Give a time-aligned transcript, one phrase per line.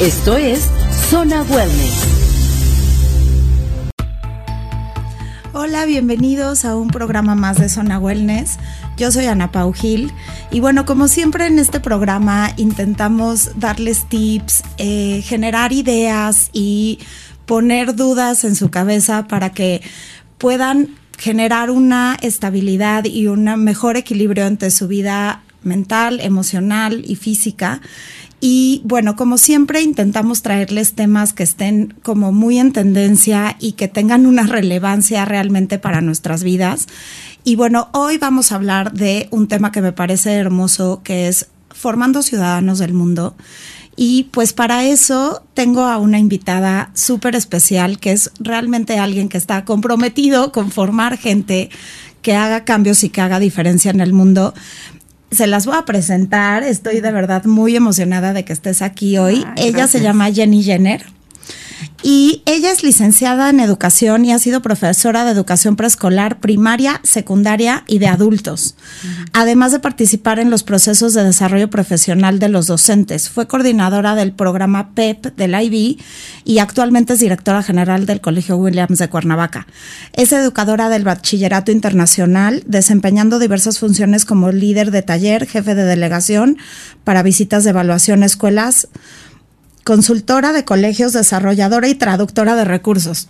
[0.00, 0.68] Esto es
[1.08, 2.02] Zona Wellness.
[5.54, 8.58] Hola, bienvenidos a un programa más de Zona Wellness.
[8.98, 10.12] Yo soy Ana Pau Gil
[10.50, 16.98] y bueno, como siempre en este programa intentamos darles tips, eh, generar ideas y
[17.46, 19.80] poner dudas en su cabeza para que
[20.36, 27.80] puedan generar una estabilidad y un mejor equilibrio entre su vida mental, emocional y física.
[28.40, 33.88] Y bueno, como siempre intentamos traerles temas que estén como muy en tendencia y que
[33.88, 36.86] tengan una relevancia realmente para nuestras vidas.
[37.44, 41.48] Y bueno, hoy vamos a hablar de un tema que me parece hermoso, que es
[41.70, 43.36] formando ciudadanos del mundo.
[43.96, 49.38] Y pues para eso tengo a una invitada súper especial, que es realmente alguien que
[49.38, 51.70] está comprometido con formar gente
[52.20, 54.52] que haga cambios y que haga diferencia en el mundo
[55.30, 56.62] se las voy a presentar.
[56.62, 59.44] Estoy de verdad muy emocionada de que estés aquí hoy.
[59.56, 61.15] Ella se llama Jenny Jenner.
[62.02, 67.84] Y ella es licenciada en educación y ha sido profesora de educación preescolar, primaria, secundaria
[67.88, 68.76] y de adultos.
[69.32, 74.32] Además de participar en los procesos de desarrollo profesional de los docentes, fue coordinadora del
[74.32, 75.98] programa PEP del IB
[76.44, 79.66] y actualmente es directora general del Colegio Williams de Cuernavaca.
[80.12, 86.58] Es educadora del Bachillerato Internacional, desempeñando diversas funciones como líder de taller, jefe de delegación
[87.04, 88.88] para visitas de evaluación a escuelas
[89.86, 93.28] consultora de colegios, desarrolladora y traductora de recursos.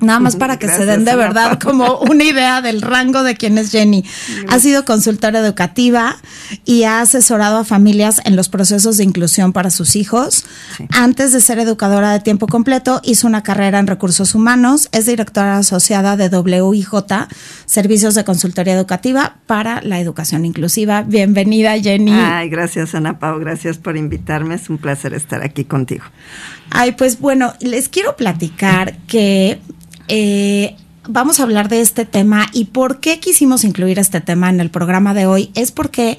[0.00, 3.58] Nada más para que se den de verdad como una idea del rango de quién
[3.58, 4.04] es Jenny.
[4.48, 6.16] Ha sido consultora educativa
[6.64, 10.44] y ha asesorado a familias en los procesos de inclusión para sus hijos.
[10.90, 14.88] Antes de ser educadora de tiempo completo, hizo una carrera en recursos humanos.
[14.92, 16.88] Es directora asociada de WIJ,
[17.66, 21.02] Servicios de Consultoría Educativa para la Educación Inclusiva.
[21.02, 22.12] Bienvenida, Jenny.
[22.12, 23.38] Ay, gracias, Ana Pau.
[23.40, 24.54] Gracias por invitarme.
[24.54, 26.04] Es un placer estar aquí contigo.
[26.70, 29.60] Ay, pues bueno, les quiero platicar que
[30.08, 30.76] eh,
[31.08, 34.70] vamos a hablar de este tema y por qué quisimos incluir este tema en el
[34.70, 36.18] programa de hoy es porque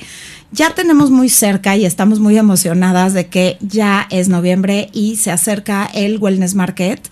[0.51, 5.31] ya tenemos muy cerca y estamos muy emocionadas de que ya es noviembre y se
[5.31, 7.07] acerca el Wellness Market.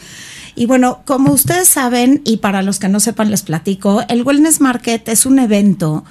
[0.56, 4.60] Y bueno, como ustedes saben, y para los que no sepan les platico, el Wellness
[4.60, 6.04] Market es un evento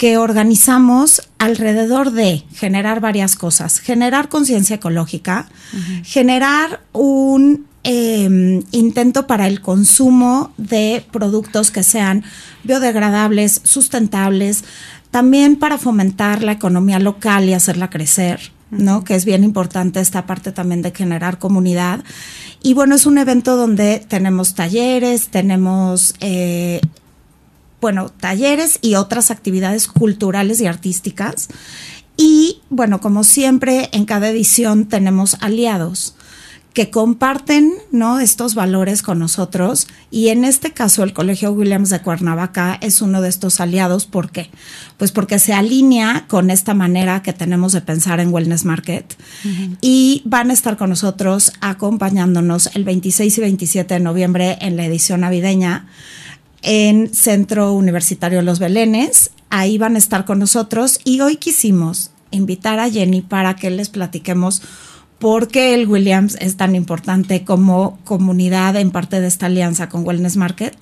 [0.00, 5.46] que organizamos alrededor de generar varias cosas, generar conciencia ecológica,
[6.02, 12.24] generar un Em, intento para el consumo de productos que sean
[12.62, 14.64] biodegradables, sustentables,
[15.10, 19.02] también para fomentar la economía local y hacerla crecer, ¿no?
[19.02, 22.04] Que es bien importante esta parte también de generar comunidad.
[22.62, 26.82] Y bueno, es un evento donde tenemos talleres, tenemos, eh,
[27.80, 31.48] bueno, talleres y otras actividades culturales y artísticas.
[32.16, 36.14] Y bueno, como siempre, en cada edición tenemos aliados
[36.74, 38.20] que comparten ¿no?
[38.20, 43.20] estos valores con nosotros y en este caso el Colegio Williams de Cuernavaca es uno
[43.20, 44.06] de estos aliados.
[44.06, 44.50] ¿Por qué?
[44.96, 49.16] Pues porque se alinea con esta manera que tenemos de pensar en Wellness Market
[49.80, 54.84] y van a estar con nosotros acompañándonos el 26 y 27 de noviembre en la
[54.84, 55.88] edición navideña
[56.62, 59.30] en Centro Universitario Los Belenes.
[59.50, 63.88] Ahí van a estar con nosotros y hoy quisimos invitar a Jenny para que les
[63.88, 64.62] platiquemos
[65.18, 70.06] por qué el Williams es tan importante como comunidad en parte de esta alianza con
[70.06, 70.74] Wellness Market.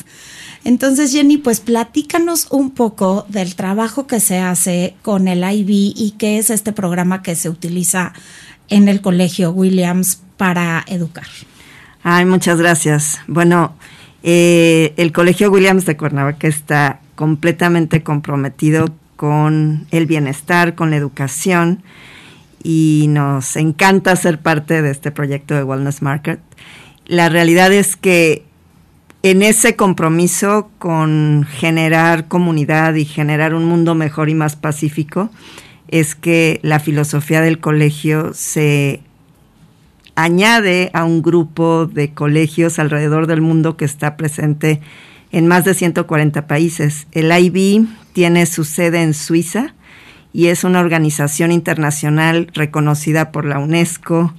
[0.64, 6.14] Entonces, Jenny, pues platícanos un poco del trabajo que se hace con el IB y
[6.18, 8.12] qué es este programa que se utiliza
[8.68, 11.26] en el Colegio Williams para educar.
[12.02, 13.18] Ay, muchas gracias.
[13.26, 13.74] Bueno,
[14.22, 21.82] eh, el Colegio Williams de Cuernavaca está completamente comprometido con el bienestar, con la educación
[22.62, 26.40] y nos encanta ser parte de este proyecto de Wellness Market.
[27.06, 28.44] La realidad es que
[29.22, 35.30] en ese compromiso con generar comunidad y generar un mundo mejor y más pacífico,
[35.88, 39.00] es que la filosofía del colegio se
[40.18, 44.80] añade a un grupo de colegios alrededor del mundo que está presente
[45.30, 47.06] en más de 140 países.
[47.12, 49.74] El IB tiene su sede en Suiza,
[50.32, 54.34] y es una organización internacional reconocida por la UNESCO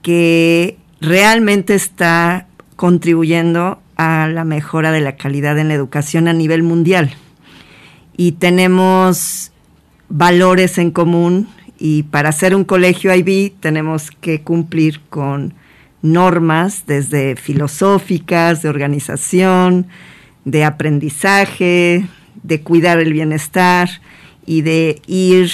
[0.00, 2.46] que realmente está
[2.76, 7.10] contribuyendo a la mejora de la calidad en la educación a nivel mundial.
[8.16, 9.50] Y tenemos
[10.08, 11.48] valores en común
[11.80, 15.54] y para ser un colegio IB tenemos que cumplir con
[16.02, 19.86] normas desde filosóficas, de organización,
[20.44, 22.06] de aprendizaje,
[22.42, 23.88] de cuidar el bienestar
[24.44, 25.50] y de ir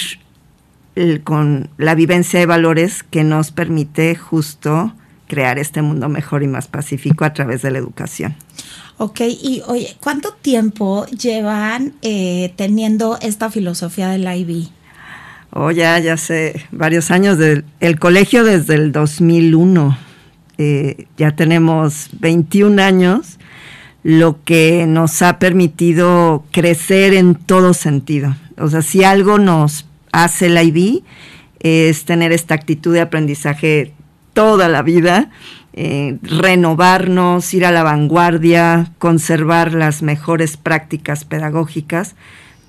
[1.23, 4.93] con la vivencia de valores que nos permite justo
[5.27, 8.35] crear este mundo mejor y más pacífico a través de la educación.
[8.97, 14.69] Ok, y oye, ¿cuánto tiempo llevan eh, teniendo esta filosofía del IB?
[15.59, 19.97] Oh, ya, ya sé, varios años del el colegio desde el 2001.
[20.59, 23.39] Eh, ya tenemos 21 años,
[24.03, 28.35] lo que nos ha permitido crecer en todo sentido.
[28.59, 31.01] O sea, si algo nos hace el IB
[31.59, 33.93] es tener esta actitud de aprendizaje
[34.33, 35.31] toda la vida,
[35.73, 42.15] eh, renovarnos, ir a la vanguardia, conservar las mejores prácticas pedagógicas,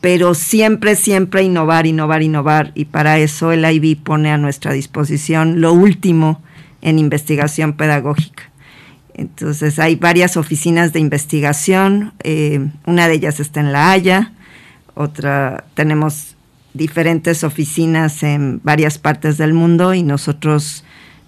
[0.00, 2.72] pero siempre, siempre innovar, innovar, innovar.
[2.74, 6.42] Y para eso el IB pone a nuestra disposición lo último
[6.82, 8.44] en investigación pedagógica.
[9.14, 14.32] Entonces hay varias oficinas de investigación, eh, una de ellas está en La Haya,
[14.94, 16.36] otra tenemos
[16.72, 20.84] diferentes oficinas en varias partes del mundo y nosotros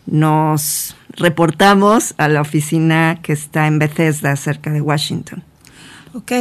[0.07, 5.43] nos reportamos a la oficina que está en Bethesda, cerca de Washington.
[6.13, 6.33] Ok,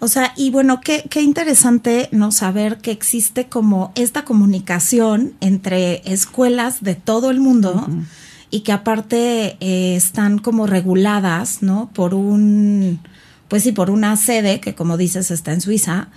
[0.00, 6.02] o sea, y bueno, qué, qué interesante no saber que existe como esta comunicación entre
[6.10, 7.86] escuelas de todo el mundo
[8.50, 11.90] y que aparte eh, están como reguladas, ¿no?
[11.92, 13.00] Por un,
[13.48, 16.08] pues sí, por una sede que como dices está en Suiza,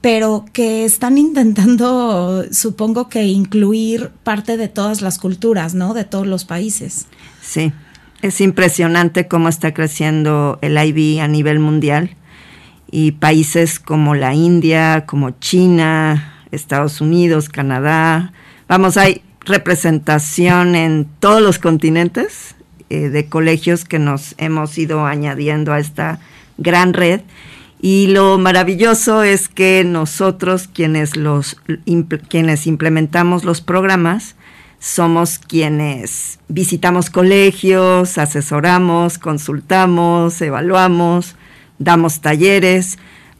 [0.00, 5.94] pero que están intentando, supongo que incluir parte de todas las culturas, ¿no?
[5.94, 7.06] De todos los países.
[7.42, 7.72] Sí,
[8.20, 12.17] es impresionante cómo está creciendo el IB a nivel mundial
[12.90, 18.32] y países como la India, como China, Estados Unidos, Canadá,
[18.68, 22.54] vamos, hay representación en todos los continentes
[22.90, 26.20] eh, de colegios que nos hemos ido añadiendo a esta
[26.56, 27.20] gran red.
[27.80, 31.56] Y lo maravilloso es que nosotros, quienes, los,
[32.28, 34.34] quienes implementamos los programas,
[34.80, 41.36] somos quienes visitamos colegios, asesoramos, consultamos, evaluamos,
[41.78, 42.98] damos talleres,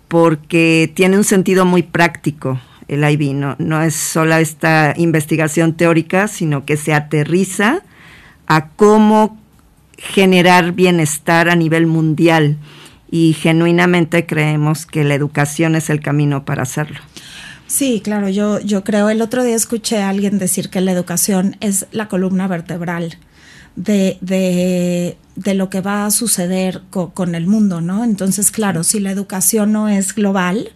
[0.08, 6.26] porque tiene un sentido muy práctico el IB, no, no es solo esta investigación teórica,
[6.26, 7.82] sino que se aterriza
[8.46, 9.38] a cómo
[9.98, 12.56] generar bienestar a nivel mundial
[13.10, 16.98] y genuinamente creemos que la educación es el camino para hacerlo.
[17.66, 21.56] Sí, claro, yo, yo creo, el otro día escuché a alguien decir que la educación
[21.60, 23.18] es la columna vertebral
[23.78, 28.04] de, de, de lo que va a suceder con el mundo, ¿no?
[28.04, 30.70] Entonces, claro, si la educación no es global,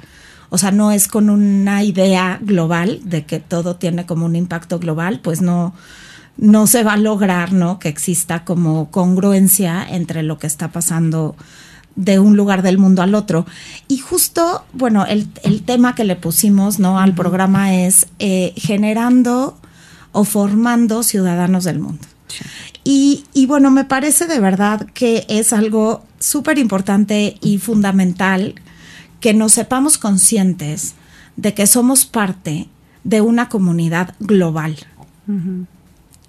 [0.50, 4.78] o sea, no es con una idea global de que todo tiene como un impacto
[4.78, 5.74] global, pues no,
[6.36, 7.78] no se va a lograr, ¿no?
[7.80, 11.34] Que exista como congruencia entre lo que está pasando
[11.96, 13.46] de un lugar del mundo al otro.
[13.88, 15.26] Y justo, bueno, el,
[15.64, 17.00] tema que le pusimos, ¿no?
[17.00, 19.58] Al programa es eh, generando
[20.12, 22.06] o formando ciudadanos del mundo.
[22.84, 28.54] Y, y, bueno, me parece de verdad que es algo súper importante y fundamental
[29.20, 30.94] que nos sepamos conscientes
[31.36, 32.68] de que somos parte
[33.04, 34.76] de una comunidad global.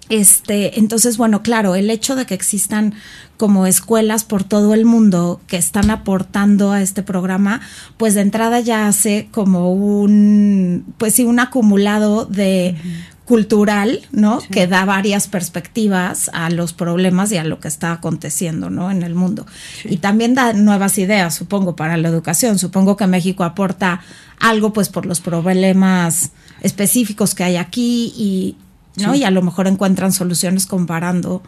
[0.08, 2.94] Este, entonces, bueno, claro, el hecho de que existan
[3.36, 7.60] como escuelas por todo el mundo que están aportando a este programa,
[7.96, 12.76] pues de entrada ya hace como un, pues sí, un acumulado de
[13.24, 14.40] cultural, ¿no?
[14.50, 18.90] Que da varias perspectivas a los problemas y a lo que está aconteciendo, ¿no?
[18.90, 19.46] En el mundo.
[19.84, 22.58] Y también da nuevas ideas, supongo, para la educación.
[22.58, 24.02] Supongo que México aporta
[24.38, 28.56] algo, pues, por los problemas específicos que hay aquí y,
[28.96, 29.14] ¿no?
[29.14, 31.42] Y a lo mejor encuentran soluciones comparando,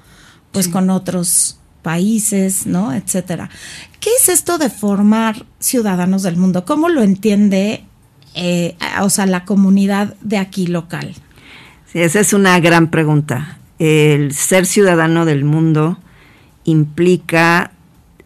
[0.52, 2.95] pues, con otros países, ¿no?
[2.95, 3.50] Etcétera.
[4.00, 6.64] ¿Qué es esto de formar ciudadanos del mundo?
[6.64, 7.85] ¿Cómo lo entiende,
[8.35, 11.14] eh, o sea, la comunidad de aquí local?
[11.95, 13.59] Esa es una gran pregunta.
[13.78, 15.99] El ser ciudadano del mundo
[16.64, 17.73] implica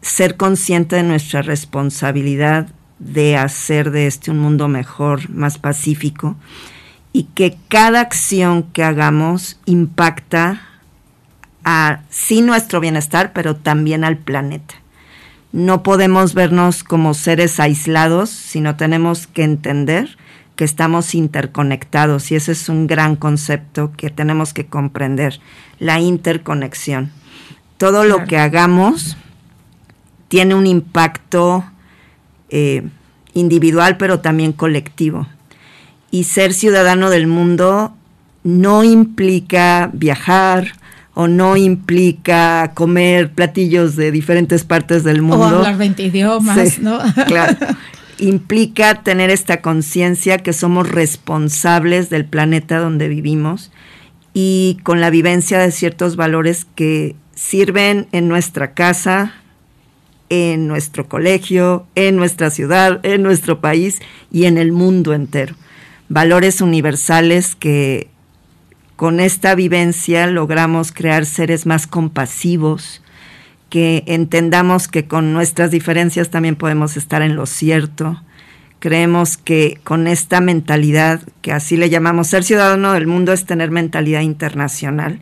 [0.01, 2.67] ser consciente de nuestra responsabilidad
[2.99, 6.35] de hacer de este un mundo mejor, más pacífico,
[7.13, 10.61] y que cada acción que hagamos impacta
[11.63, 14.75] a sí nuestro bienestar, pero también al planeta.
[15.51, 20.17] No podemos vernos como seres aislados, sino tenemos que entender
[20.61, 25.39] que estamos interconectados y ese es un gran concepto que tenemos que comprender,
[25.79, 27.09] la interconexión.
[27.77, 29.17] todo lo que hagamos
[30.27, 31.65] tiene un impacto
[32.49, 32.83] eh,
[33.33, 35.25] individual, pero también colectivo.
[36.11, 37.95] Y ser ciudadano del mundo
[38.43, 40.73] no implica viajar
[41.15, 45.39] o no implica comer platillos de diferentes partes del mundo.
[45.39, 46.99] O hablar 20 idiomas, ¿no?
[47.25, 47.57] claro.
[48.21, 53.71] Implica tener esta conciencia que somos responsables del planeta donde vivimos
[54.31, 59.33] y con la vivencia de ciertos valores que sirven en nuestra casa,
[60.29, 65.55] en nuestro colegio, en nuestra ciudad, en nuestro país y en el mundo entero.
[66.07, 68.07] Valores universales que
[68.97, 73.01] con esta vivencia logramos crear seres más compasivos,
[73.71, 78.21] que entendamos que con nuestras diferencias también podemos estar en lo cierto.
[78.79, 83.71] Creemos que con esta mentalidad, que así le llamamos ser ciudadano del mundo, es tener
[83.71, 85.21] mentalidad internacional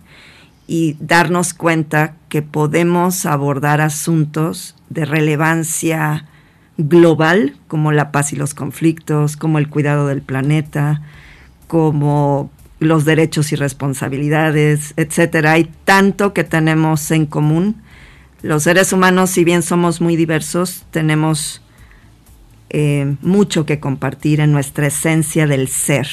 [0.66, 6.26] y darnos cuenta que podemos abordar asuntos de relevancia
[6.78, 11.04] global, como la paz y los conflictos, como el cuidado del planeta,
[11.68, 15.52] como los derechos y responsabilidades, etcétera.
[15.52, 17.84] Hay tanto que tenemos en común.
[18.42, 21.62] Los seres humanos, si bien somos muy diversos, tenemos
[22.70, 26.08] eh, mucho que compartir en nuestra esencia del ser.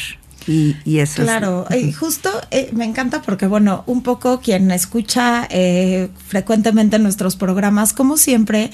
[0.49, 6.09] Y, eso claro, y justo eh, me encanta porque, bueno, un poco quien escucha eh,
[6.29, 8.71] frecuentemente nuestros programas, como siempre,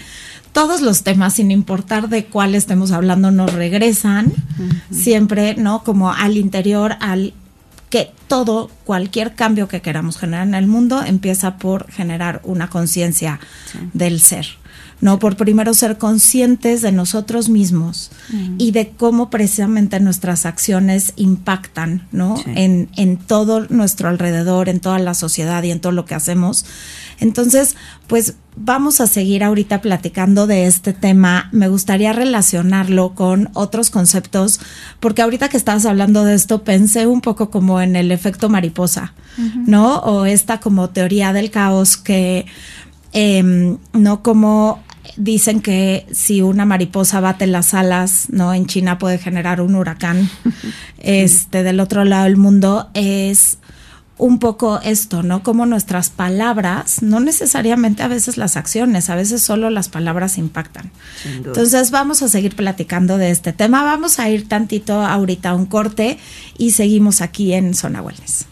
[0.52, 4.34] todos los temas, sin importar de cuál estemos hablando, nos regresan
[4.90, 5.82] siempre, ¿no?
[5.82, 7.32] Como al interior, al
[7.92, 13.38] que todo, cualquier cambio que queramos generar en el mundo empieza por generar una conciencia
[13.92, 14.46] del ser.
[15.02, 15.18] ¿No?
[15.18, 18.10] Por primero ser conscientes de nosotros mismos
[18.56, 22.36] y de cómo precisamente nuestras acciones impactan, ¿no?
[22.54, 26.64] En, en todo nuestro alrededor, en toda la sociedad y en todo lo que hacemos.
[27.18, 31.48] Entonces, pues vamos a seguir ahorita platicando de este tema.
[31.52, 34.60] Me gustaría relacionarlo con otros conceptos,
[35.00, 39.14] porque ahorita que estabas hablando de esto, pensé un poco como en el efecto mariposa,
[39.66, 39.98] ¿no?
[39.98, 42.46] O esta como teoría del caos que,
[43.12, 44.82] em, no como
[45.16, 48.54] dicen que si una mariposa bate las alas, ¿no?
[48.54, 50.30] En China puede generar un huracán.
[51.04, 53.58] Este, del otro lado del mundo es
[54.18, 55.42] un poco esto, ¿no?
[55.42, 60.92] Como nuestras palabras, no necesariamente a veces las acciones, a veces solo las palabras impactan.
[61.24, 63.82] Entonces vamos a seguir platicando de este tema.
[63.82, 66.18] Vamos a ir tantito ahorita a un corte
[66.56, 68.46] y seguimos aquí en Zona Wellness.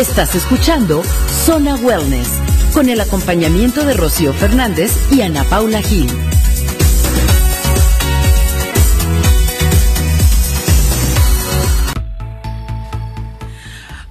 [0.00, 1.02] Estás escuchando
[1.44, 2.26] Zona Wellness
[2.72, 6.08] con el acompañamiento de Rocío Fernández y Ana Paula Gil.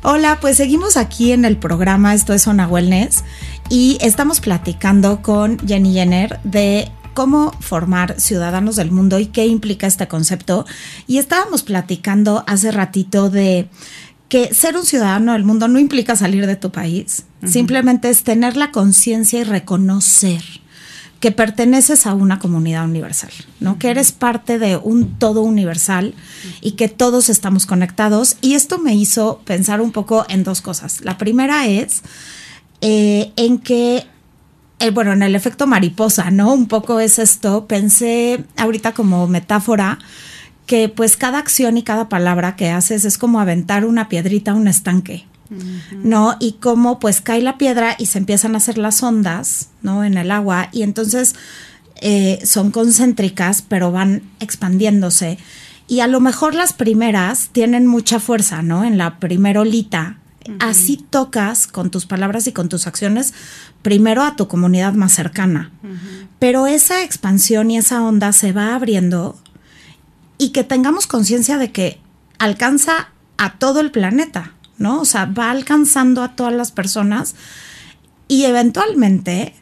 [0.03, 3.23] Hola, pues seguimos aquí en el programa Esto es Zona Wellness
[3.71, 9.87] y estamos platicando con Jenny Jenner de cómo formar ciudadanos del mundo y qué implica
[9.87, 10.65] este concepto.
[11.07, 13.67] Y estábamos platicando hace ratito de
[14.29, 18.55] que ser un ciudadano del mundo no implica salir de tu país, simplemente es tener
[18.55, 20.43] la conciencia y reconocer
[21.19, 23.77] que perteneces a una comunidad universal, ¿no?
[23.77, 26.13] Que eres parte de un todo universal
[26.61, 28.37] y que todos estamos conectados.
[28.39, 31.01] Y esto me hizo pensar un poco en dos cosas.
[31.01, 32.03] La primera es
[32.79, 34.05] eh, en que,
[34.79, 36.53] eh, bueno, en el efecto mariposa, ¿no?
[36.53, 37.65] Un poco es esto.
[37.67, 39.99] Pensé ahorita como metáfora
[40.69, 44.53] que pues cada acción y cada palabra que haces es como aventar una piedrita a
[44.53, 45.25] un estanque.
[46.03, 46.37] ¿no?
[46.39, 50.03] Y cómo pues cae la piedra y se empiezan a hacer las ondas, ¿no?
[50.03, 51.33] En el agua y entonces
[52.01, 55.39] eh, son concéntricas pero van expandiéndose
[55.87, 58.83] y a lo mejor las primeras tienen mucha fuerza, ¿no?
[58.83, 60.17] En la primera olita.
[60.59, 63.33] Así tocas con tus palabras y con tus acciones
[63.81, 65.71] primero a tu comunidad más cercana.
[66.37, 69.35] Pero esa expansión y esa onda se va abriendo
[70.39, 72.01] y que tengamos conciencia de que
[72.39, 74.53] alcanza a todo el planeta.
[74.79, 75.01] ¿no?
[75.01, 77.35] O sea, va alcanzando a todas las personas
[78.27, 79.53] y eventualmente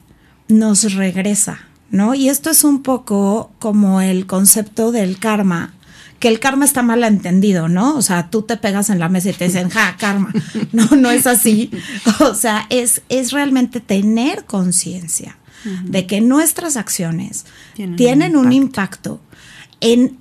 [0.48, 2.14] nos regresa, ¿no?
[2.14, 5.74] Y esto es un poco como el concepto del karma,
[6.20, 7.96] que el karma está mal entendido, ¿no?
[7.96, 10.32] O sea, tú te pegas en la mesa y te dicen, ja, karma.
[10.72, 11.72] No, no es así.
[12.20, 15.38] O sea, es, es realmente tener conciencia
[15.84, 17.46] de que nuestras acciones
[17.98, 19.20] tienen, un, impacto
[19.82, 20.18] en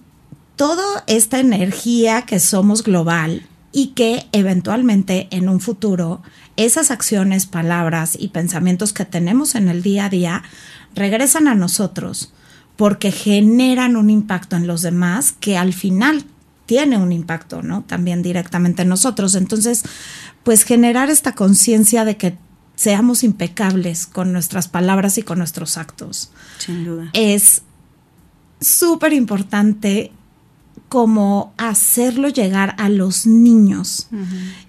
[0.57, 6.23] toda esta energía que somos global y que eventualmente en un futuro
[6.57, 10.43] esas acciones, palabras y pensamientos que tenemos en el día a día
[10.95, 12.33] regresan a nosotros
[12.77, 16.25] porque generan un impacto en los demás que al final
[16.65, 17.85] tiene un impacto, ¿no?
[17.85, 19.35] También directamente en nosotros.
[19.35, 19.83] Entonces,
[20.43, 22.37] pues generar esta conciencia de que
[22.75, 26.31] seamos impecables con nuestras palabras y con nuestros actos.
[26.59, 27.11] Sin duda.
[27.13, 27.63] Es
[28.61, 30.13] súper importante
[30.89, 34.09] como hacerlo llegar a los niños.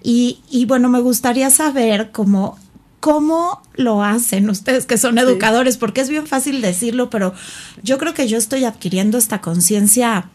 [0.02, 2.58] y, y, bueno, me gustaría saber cómo,
[3.00, 7.34] cómo lo hacen ustedes que son educadores, porque es bien fácil decirlo, pero
[7.82, 10.28] yo creo que yo estoy adquiriendo esta conciencia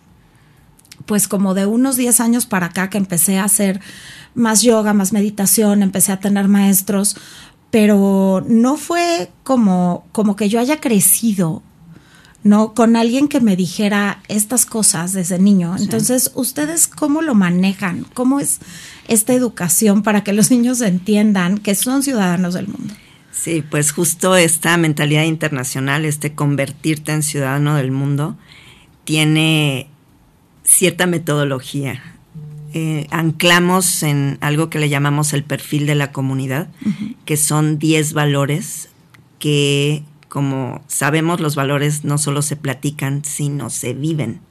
[1.05, 3.81] pues como de unos 10 años para acá que empecé a hacer
[4.35, 7.17] más yoga, más meditación, empecé a tener maestros,
[7.71, 11.61] pero no fue como, como que yo haya crecido
[12.43, 12.73] ¿no?
[12.73, 15.75] Con alguien que me dijera estas cosas desde niño.
[15.77, 18.05] Entonces, ¿ustedes cómo lo manejan?
[18.13, 18.59] ¿Cómo es
[19.07, 22.93] esta educación para que los niños entiendan que son ciudadanos del mundo?
[23.31, 28.37] Sí, pues justo esta mentalidad internacional, este convertirte en ciudadano del mundo,
[29.05, 29.87] tiene
[30.63, 32.01] cierta metodología.
[32.73, 36.69] Eh, anclamos en algo que le llamamos el perfil de la comunidad,
[37.25, 38.89] que son 10 valores
[39.39, 40.03] que
[40.33, 44.41] como sabemos, los valores no solo se platican, sino se viven.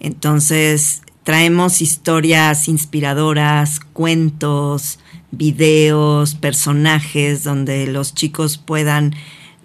[0.00, 4.98] Entonces, traemos historias inspiradoras, cuentos,
[5.30, 9.14] videos, personajes donde los chicos puedan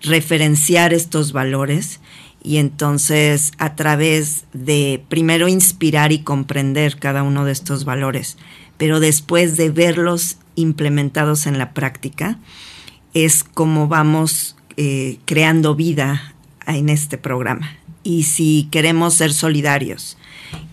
[0.03, 1.99] referenciar estos valores
[2.43, 8.37] y entonces a través de primero inspirar y comprender cada uno de estos valores,
[8.77, 12.37] pero después de verlos implementados en la práctica,
[13.15, 16.33] es como vamos eh, creando vida
[16.65, 17.69] en este programa.
[18.01, 20.17] Y si queremos ser solidarios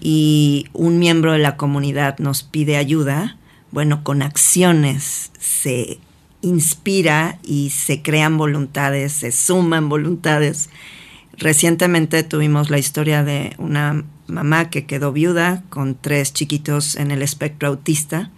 [0.00, 3.36] y un miembro de la comunidad nos pide ayuda,
[3.72, 5.98] bueno, con acciones se
[6.40, 10.70] inspira y se crean voluntades, se suman voluntades.
[11.36, 17.22] Recientemente tuvimos la historia de una mamá que quedó viuda con tres chiquitos en el
[17.22, 18.30] espectro autista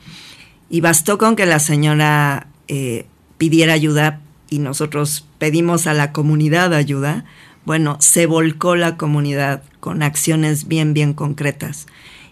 [0.71, 3.05] y bastó con que la señora eh,
[3.37, 7.25] pidiera ayuda y nosotros pedimos a la comunidad ayuda,
[7.65, 11.87] bueno, se volcó la comunidad con acciones bien, bien concretas.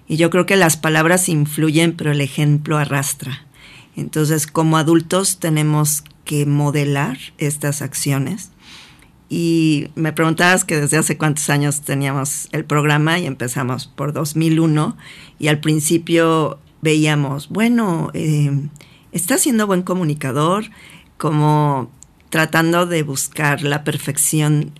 [0.09, 3.45] Y yo creo que las palabras influyen, pero el ejemplo arrastra.
[3.97, 8.51] Entonces, como adultos tenemos que modelar estas acciones.
[9.29, 14.97] Y me preguntabas que desde hace cuántos años teníamos el programa y empezamos por 2001
[15.39, 18.69] y al principio veíamos, bueno, eh,
[19.11, 20.67] está siendo buen comunicador,
[21.17, 21.91] como
[22.37, 24.71] tratando de buscar la perfección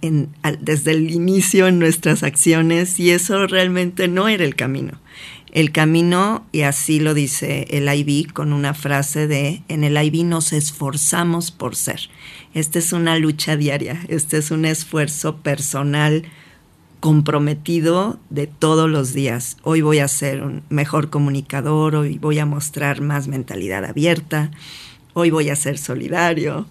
[0.61, 5.01] desde el inicio en nuestras acciones y eso realmente no era el camino.
[5.53, 10.27] El camino, y así lo dice el IB con una frase de, en el IB
[10.27, 12.11] nos esforzamos por ser.
[12.53, 16.25] Esta es una lucha diaria, este es un esfuerzo personal
[17.01, 19.57] comprometido de todos los días.
[19.63, 24.51] Hoy voy a ser un mejor comunicador, hoy voy a mostrar más mentalidad abierta,
[25.15, 26.67] hoy voy a ser solidario,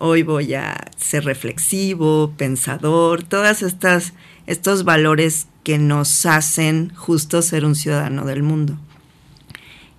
[0.00, 4.14] hoy voy a ser reflexivo, pensador, todas estas
[4.46, 8.76] estos valores que nos hacen justo ser un ciudadano del mundo.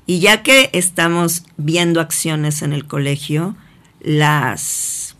[0.05, 3.55] Y ya que estamos viendo acciones en el colegio,
[4.01, 5.15] las,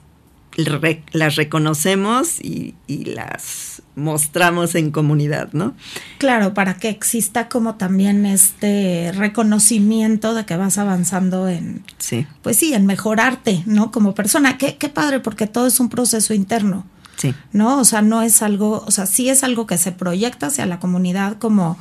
[1.14, 5.74] las reconocemos y, y las mostramos en comunidad, ¿no?
[6.18, 12.26] Claro, para que exista como también este reconocimiento de que vas avanzando en, sí.
[12.42, 13.92] pues sí, en mejorarte, ¿no?
[13.92, 14.58] Como persona.
[14.58, 16.86] Qué, qué padre, porque todo es un proceso interno.
[17.18, 17.36] Sí.
[17.52, 17.80] ¿No?
[17.80, 20.80] O sea, no es algo, o sea, sí es algo que se proyecta hacia la
[20.80, 21.78] comunidad como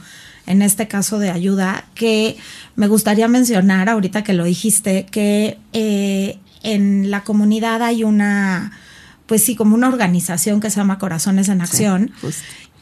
[0.47, 2.37] en este caso de ayuda, que
[2.75, 8.73] me gustaría mencionar ahorita que lo dijiste, que eh, en la comunidad hay una
[9.31, 12.11] pues sí, como una organización que se llama Corazones en Acción.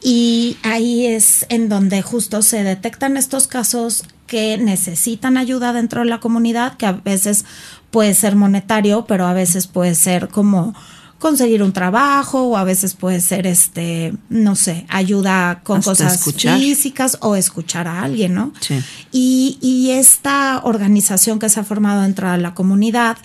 [0.01, 6.07] y ahí es en donde justo se detectan estos casos que necesitan ayuda dentro de
[6.07, 7.45] la comunidad, que a veces
[7.91, 10.73] puede ser monetario, pero a veces puede ser como
[11.19, 17.19] conseguir un trabajo o a veces puede ser este, no sé, ayuda con cosas físicas
[17.21, 18.53] o escuchar a alguien, ¿no?
[18.59, 18.81] Sí.
[19.11, 23.17] Y, y esta organización que se ha formado dentro de la comunidad,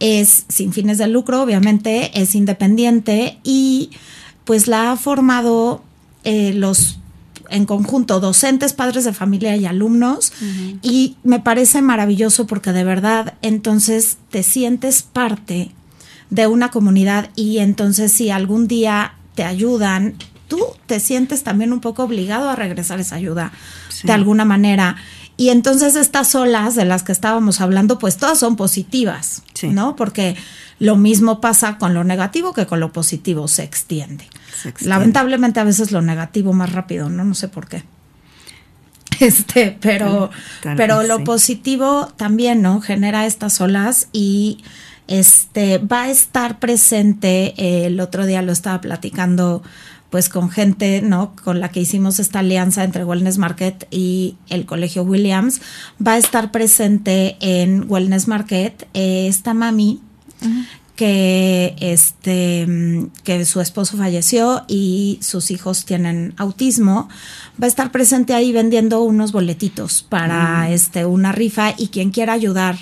[0.00, 3.90] es sin fines de lucro, obviamente, es independiente y
[4.44, 5.82] pues la ha formado
[6.24, 6.98] eh, los
[7.50, 10.32] en conjunto docentes, padres de familia y alumnos.
[10.82, 15.70] Y me parece maravilloso porque de verdad entonces te sientes parte
[16.30, 20.14] de una comunidad y entonces si algún día te ayudan,
[20.46, 23.52] tú te sientes también un poco obligado a regresar esa ayuda
[24.02, 24.96] de alguna manera.
[25.38, 29.94] Y entonces estas olas de las que estábamos hablando, pues todas son positivas, ¿no?
[29.94, 30.36] Porque
[30.80, 34.26] lo mismo pasa con lo negativo que con lo positivo, se extiende.
[34.80, 37.22] Lamentablemente a veces lo negativo más rápido, ¿no?
[37.24, 37.84] No sé por qué.
[39.20, 40.30] Este, pero,
[40.76, 42.80] pero lo positivo también, ¿no?
[42.80, 44.62] Genera estas olas y
[45.08, 47.86] este va a estar presente.
[47.86, 49.62] el otro día lo estaba platicando
[50.10, 51.34] pues con gente, ¿no?
[51.44, 55.60] Con la que hicimos esta alianza entre Wellness Market y el Colegio Williams,
[56.04, 60.00] va a estar presente en Wellness Market eh, esta mami
[60.98, 62.66] que este
[63.22, 67.08] que su esposo falleció y sus hijos tienen autismo
[67.60, 70.72] va a estar presente ahí vendiendo unos boletitos para mm.
[70.72, 72.78] este una rifa y quien quiera ayudar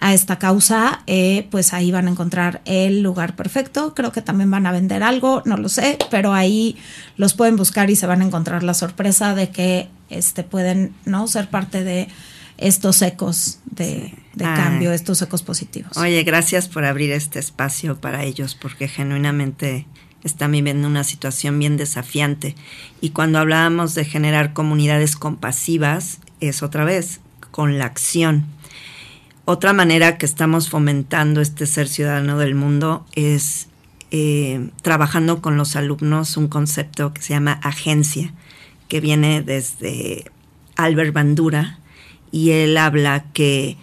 [0.00, 3.94] a esta causa, eh, pues ahí van a encontrar el lugar perfecto.
[3.94, 6.76] Creo que también van a vender algo, no lo sé, pero ahí
[7.16, 11.28] los pueden buscar y se van a encontrar la sorpresa de que este, pueden no
[11.28, 12.08] ser parte de
[12.56, 15.96] estos ecos de, cambio, estos ecos positivos.
[15.96, 19.86] Oye, gracias por abrir este espacio para ellos, porque genuinamente
[20.24, 22.54] están viviendo una situación bien desafiante.
[23.00, 28.46] Y cuando hablábamos de generar comunidades compasivas, es otra vez con la acción.
[29.52, 33.66] Otra manera que estamos fomentando este ser ciudadano del mundo es
[34.12, 38.32] eh, trabajando con los alumnos un concepto que se llama agencia,
[38.86, 40.30] que viene desde
[40.76, 41.80] Albert Bandura,
[42.30, 43.76] y él habla que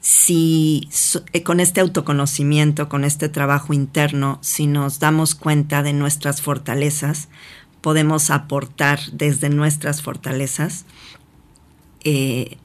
[0.00, 0.88] si
[1.32, 7.28] eh, con este autoconocimiento, con este trabajo interno, si nos damos cuenta de nuestras fortalezas,
[7.80, 10.84] podemos aportar desde nuestras fortalezas
[12.02, 12.56] eh,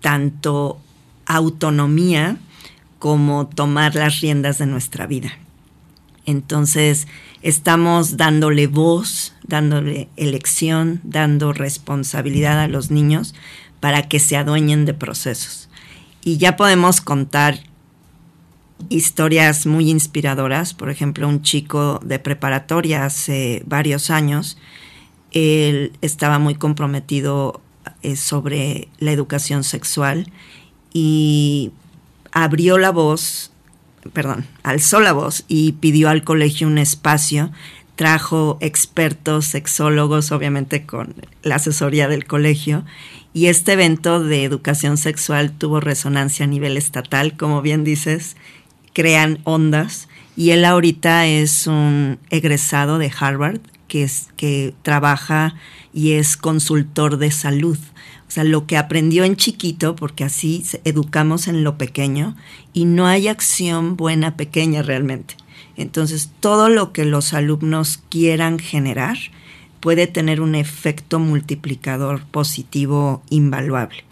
[0.00, 0.80] tanto
[1.28, 2.38] autonomía
[2.98, 5.30] como tomar las riendas de nuestra vida.
[6.26, 7.06] Entonces,
[7.42, 13.34] estamos dándole voz, dándole elección, dando responsabilidad a los niños
[13.80, 15.68] para que se adueñen de procesos.
[16.24, 17.60] Y ya podemos contar
[18.88, 20.74] historias muy inspiradoras.
[20.74, 24.58] Por ejemplo, un chico de preparatoria hace varios años,
[25.32, 27.60] él estaba muy comprometido
[28.02, 30.30] eh, sobre la educación sexual
[30.92, 31.72] y
[32.32, 33.52] abrió la voz,
[34.12, 37.50] perdón, alzó la voz y pidió al colegio un espacio,
[37.96, 42.84] trajo expertos, sexólogos, obviamente con la asesoría del colegio,
[43.34, 48.36] y este evento de educación sexual tuvo resonancia a nivel estatal, como bien dices,
[48.92, 55.56] crean ondas, y él ahorita es un egresado de Harvard que, es, que trabaja
[55.92, 57.78] y es consultor de salud.
[58.28, 62.36] O sea, lo que aprendió en chiquito, porque así educamos en lo pequeño,
[62.74, 65.34] y no hay acción buena pequeña realmente.
[65.76, 69.16] Entonces, todo lo que los alumnos quieran generar
[69.80, 74.04] puede tener un efecto multiplicador positivo invaluable.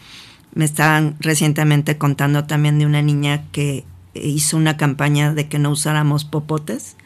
[0.55, 5.71] Me estaban recientemente contando también de una niña que hizo una campaña de que no
[5.71, 6.97] usáramos popotes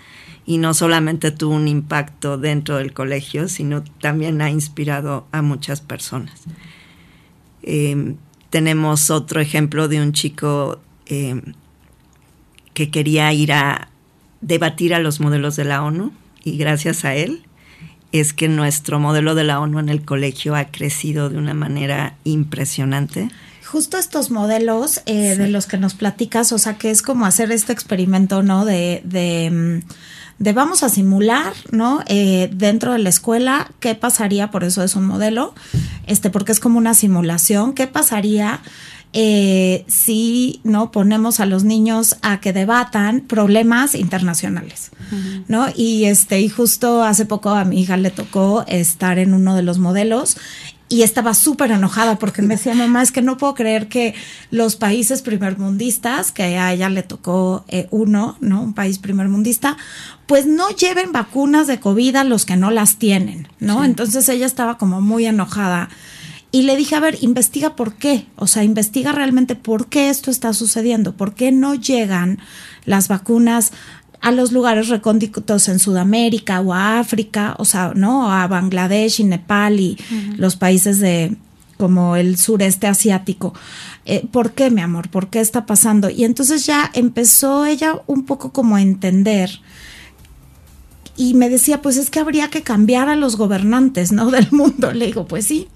[0.47, 5.81] y no solamente tuvo un impacto dentro del colegio, sino también ha inspirado a muchas
[5.81, 6.43] personas.
[7.63, 8.15] Eh,
[8.51, 11.41] tenemos otro ejemplo de un chico eh,
[12.75, 13.89] que quería ir a
[14.41, 16.13] debatir a los modelos de la ONU
[16.45, 17.43] y gracias a él
[18.13, 22.17] es que nuestro modelo de la ONU en el colegio ha crecido de una manera
[22.25, 23.29] impresionante.
[23.65, 27.53] Justo estos modelos eh, de los que nos platicas, o sea, que es como hacer
[27.53, 28.65] este experimento, ¿no?
[28.65, 29.89] De, de mm,
[30.41, 32.03] de vamos a simular, ¿no?
[32.07, 34.51] Eh, dentro de la escuela, ¿qué pasaría?
[34.51, 35.55] Por eso es un modelo,
[36.07, 37.75] este, porque es como una simulación.
[37.75, 38.61] ¿Qué pasaría
[39.13, 44.93] eh, si no ponemos a los niños a que debatan problemas internacionales,
[45.47, 45.67] ¿no?
[45.77, 49.63] Y este, y justo hace poco a mi hija le tocó estar en uno de
[49.63, 50.39] los modelos
[50.91, 54.13] y estaba súper enojada porque me decía, mamá, es que no puedo creer que
[54.51, 58.61] los países primermundistas, que a ella le tocó eh, uno, ¿no?
[58.61, 59.77] Un país primermundista,
[60.27, 63.85] pues no lleven vacunas de COVID a los que no las tienen, ¿no?
[63.85, 65.89] Entonces ella estaba como muy enojada.
[66.51, 70.33] Y le dije, a ver, investiga por qué, o sea, investiga realmente por qué esto
[70.33, 72.41] está sucediendo, por qué no llegan
[72.85, 73.71] las vacunas
[74.21, 78.31] a los lugares recónditos en Sudamérica o a África, o sea, ¿no?
[78.31, 79.97] A Bangladesh y Nepal y
[80.37, 81.37] los países de
[81.79, 83.55] como el sureste asiático.
[84.05, 85.09] Eh, ¿Por qué, mi amor?
[85.09, 86.11] ¿Por qué está pasando?
[86.11, 89.61] Y entonces ya empezó ella un poco como a entender
[91.17, 94.31] y me decía, pues es que habría que cambiar a los gobernantes, ¿no?
[94.31, 94.93] Del mundo.
[94.93, 95.69] Le digo, pues sí,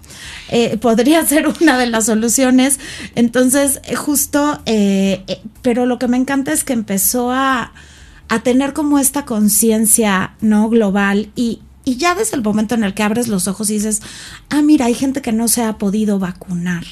[0.50, 2.78] eh, podría ser una de las soluciones.
[3.14, 4.60] Entonces, eh, justo,
[5.62, 7.72] pero lo que me encanta es que empezó a,
[8.28, 12.94] a tener como esta conciencia no global y, y ya desde el momento en el
[12.94, 14.02] que abres los ojos y dices,
[14.50, 16.84] ah, mira, hay gente que no se ha podido vacunar.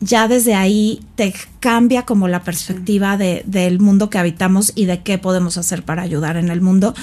[0.00, 5.02] Ya desde ahí te cambia como la perspectiva de, del mundo que habitamos y de
[5.02, 6.94] qué podemos hacer para ayudar en el mundo.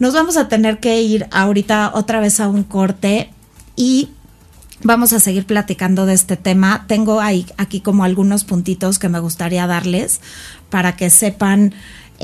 [0.00, 3.30] Nos vamos a tener que ir ahorita otra vez a un corte
[3.76, 4.08] y
[4.84, 6.86] Vamos a seguir platicando de este tema.
[6.88, 10.20] Tengo ahí, aquí como algunos puntitos que me gustaría darles
[10.70, 11.72] para que sepan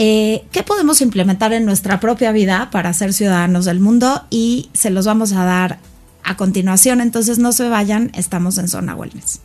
[0.01, 4.91] eh, qué podemos implementar en nuestra propia vida para ser ciudadanos del mundo y se
[4.91, 5.81] los vamos a dar
[6.23, 7.01] a continuación.
[7.01, 9.41] Entonces no se vayan, estamos en Zona Wellness.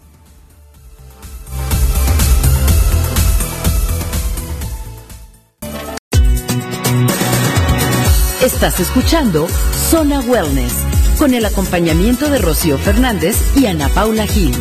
[8.43, 9.47] Estás escuchando
[9.89, 10.73] Zona Wellness
[11.17, 14.53] con el acompañamiento de Rocío Fernández y Ana Paula Gil.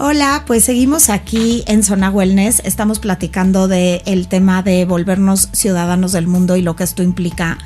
[0.00, 2.62] Hola, pues seguimos aquí en Zona Wellness.
[2.64, 7.58] Estamos platicando del el tema de volvernos ciudadanos del mundo y lo que esto implica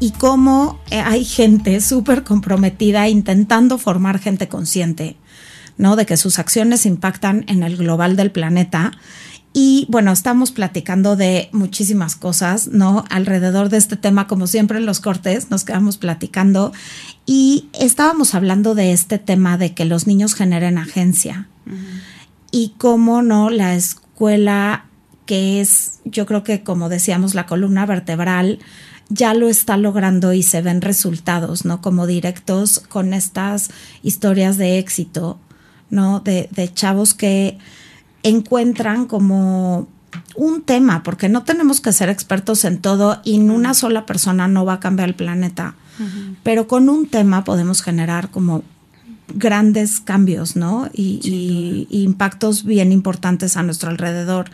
[0.00, 5.16] y cómo eh, hay gente súper comprometida intentando formar gente consciente,
[5.76, 5.94] ¿no?
[5.94, 8.92] De que sus acciones impactan en el global del planeta.
[9.52, 13.04] Y bueno, estamos platicando de muchísimas cosas, ¿no?
[13.10, 16.72] Alrededor de este tema, como siempre en los cortes, nos quedamos platicando
[17.26, 21.48] y estábamos hablando de este tema de que los niños generen agencia
[22.50, 24.86] y cómo no la escuela
[25.26, 28.58] que es, yo creo que como decíamos, la columna vertebral,
[29.08, 31.80] ya lo está logrando y se ven resultados, ¿no?
[31.80, 33.70] Como directos con estas
[34.02, 35.38] historias de éxito,
[35.90, 36.20] ¿no?
[36.20, 37.58] De, de chavos que
[38.22, 39.88] encuentran como
[40.34, 44.64] un tema, porque no tenemos que ser expertos en todo y una sola persona no
[44.64, 45.74] va a cambiar el planeta,
[46.42, 48.64] pero con un tema podemos generar como
[49.28, 50.88] grandes cambios, ¿no?
[50.92, 54.50] Y, impactos bien importantes a nuestro alrededor.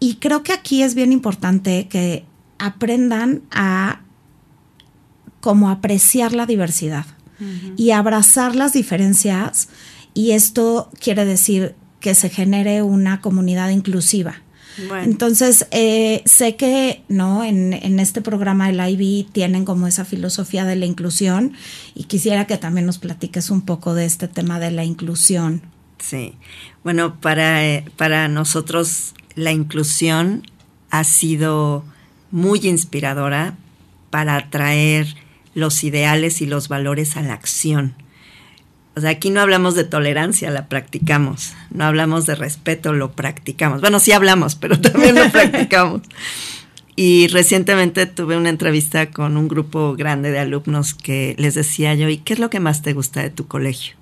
[0.00, 2.24] Y creo que aquí es bien importante que
[2.58, 4.00] aprendan a
[5.40, 7.06] como apreciar la diversidad
[7.76, 9.68] y abrazar las diferencias.
[10.14, 14.42] Y esto quiere decir que se genere una comunidad inclusiva.
[15.02, 20.76] Entonces, eh, sé que no en, este programa del IB tienen como esa filosofía de
[20.76, 21.54] la inclusión
[21.94, 25.62] y quisiera que también nos platiques un poco de este tema de la inclusión.
[25.98, 26.34] Sí,
[26.84, 30.42] bueno, para, eh, para nosotros la inclusión
[30.90, 31.84] ha sido
[32.30, 33.56] muy inspiradora
[34.10, 35.16] para atraer
[35.54, 37.94] los ideales y los valores a la acción.
[38.96, 41.52] O sea, aquí no hablamos de tolerancia, la practicamos.
[41.70, 43.82] No hablamos de respeto, lo practicamos.
[43.82, 46.00] Bueno, sí hablamos, pero también lo practicamos.
[46.96, 52.08] Y recientemente tuve una entrevista con un grupo grande de alumnos que les decía yo,
[52.08, 53.96] ¿y qué es lo que más te gusta de tu colegio?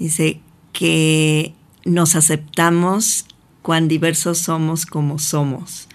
[0.00, 0.40] Dice
[0.72, 1.54] que
[1.84, 3.24] nos aceptamos
[3.62, 5.86] cuán diversos somos como somos.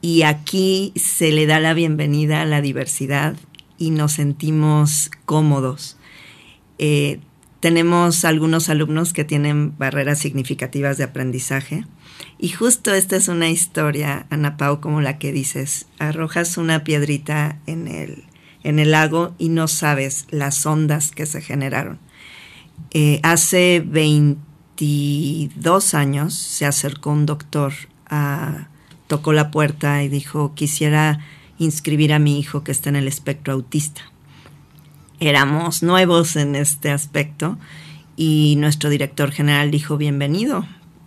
[0.00, 3.34] Y aquí se le da la bienvenida a la diversidad
[3.78, 5.96] y nos sentimos cómodos.
[6.78, 7.18] Eh,
[7.64, 11.86] tenemos algunos alumnos que tienen barreras significativas de aprendizaje.
[12.38, 17.58] Y justo esta es una historia, Ana Pau, como la que dices, arrojas una piedrita
[17.64, 18.24] en el,
[18.64, 22.00] en el lago y no sabes las ondas que se generaron.
[22.90, 27.72] Eh, hace 22 años se acercó un doctor,
[29.06, 31.20] tocó la puerta y dijo, quisiera
[31.56, 34.02] inscribir a mi hijo que está en el espectro autista
[35.28, 37.58] éramos nuevos en este aspecto
[38.16, 40.66] y nuestro director general dijo, bienvenido,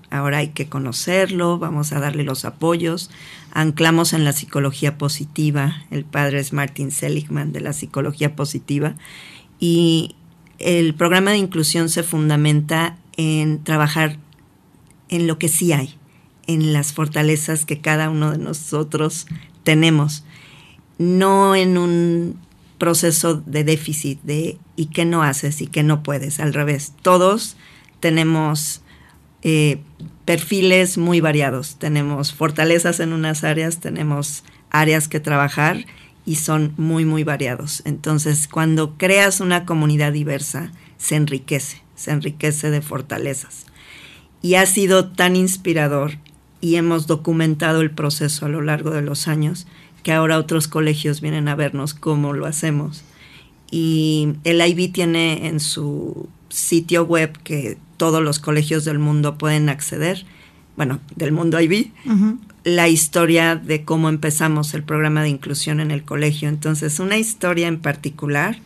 [0.10, 3.12] ahora hay que conocerlo, vamos a darle los apoyos.
[3.52, 8.96] Anclamos en la psicología positiva, el padre es Martin Seligman de la psicología positiva,
[9.60, 10.16] y
[10.58, 14.18] el programa de inclusión se fundamenta en trabajar
[15.10, 15.96] en lo que sí hay,
[16.48, 19.28] en las fortalezas que cada uno de nosotros
[19.64, 20.24] tenemos,
[20.98, 22.47] no en un
[22.78, 26.40] proceso de déficit de y qué no haces y qué no puedes.
[26.40, 27.58] Al revés, todos
[28.00, 28.82] tenemos
[29.42, 29.82] eh,
[30.26, 31.78] perfiles muy variados.
[31.78, 35.86] Tenemos fortalezas en unas áreas, tenemos áreas que trabajar
[36.26, 37.82] y son muy, muy variados.
[37.86, 43.66] Entonces, cuando creas una comunidad diversa, se enriquece, se enriquece de fortalezas.
[44.42, 46.20] Y ha sido tan inspirador
[46.60, 49.68] y hemos documentado el proceso a lo largo de los años
[50.08, 53.04] que ahora otros colegios vienen a vernos cómo lo hacemos.
[53.70, 59.68] Y el IB tiene en su sitio web que todos los colegios del mundo pueden
[59.68, 60.26] acceder,
[60.78, 61.92] bueno, del mundo IB,
[62.64, 66.48] la historia de cómo empezamos el programa de inclusión en el colegio.
[66.48, 68.60] Entonces, una historia en particular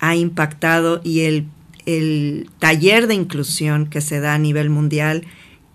[0.00, 1.48] ha impactado y el,
[1.84, 5.26] el taller de inclusión que se da a nivel mundial,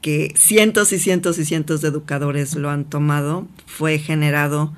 [0.02, 4.74] que cientos y cientos y cientos de educadores lo han tomado, fue generado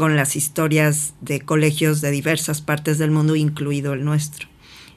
[0.00, 4.48] con las historias de colegios de diversas partes del mundo, incluido el nuestro.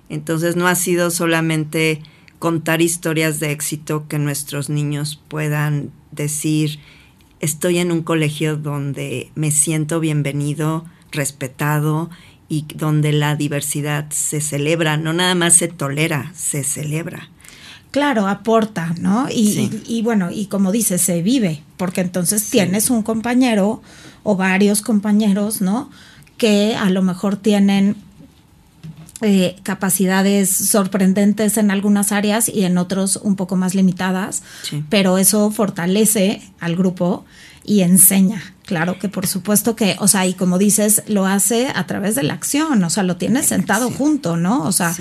[0.07, 2.01] Entonces no ha sido solamente
[2.39, 6.79] contar historias de éxito que nuestros niños puedan decir,
[7.41, 12.09] estoy en un colegio donde me siento bienvenido, respetado
[12.47, 17.29] y donde la diversidad se celebra, no nada más se tolera, se celebra.
[17.93, 19.27] Claro, aporta, ¿no?
[19.29, 23.83] Y, bueno, y como dices, se vive, porque entonces tienes un compañero
[24.23, 25.91] o varios compañeros, ¿no?
[26.37, 27.95] Que a lo mejor tienen
[29.21, 34.41] eh, capacidades sorprendentes en algunas áreas y en otros un poco más limitadas,
[34.89, 37.25] pero eso fortalece al grupo
[37.63, 38.52] y enseña.
[38.65, 42.23] Claro que por supuesto que, o sea, y como dices, lo hace a través de
[42.23, 44.63] la acción, o sea, lo tienes sentado junto, ¿no?
[44.63, 44.95] O sea,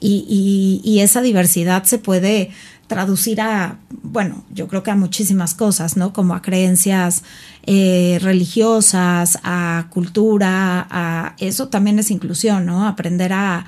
[0.00, 2.50] y, y, esa diversidad se puede
[2.88, 6.12] traducir a, bueno, yo creo que a muchísimas cosas, ¿no?
[6.12, 7.22] Como a creencias
[7.66, 12.86] eh, religiosas, a cultura, a eso también es inclusión, ¿no?
[12.86, 13.66] Aprender a,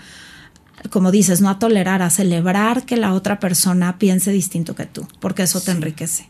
[0.91, 5.07] como dices, no a tolerar, a celebrar que la otra persona piense distinto que tú,
[5.21, 6.29] porque eso te enriquece.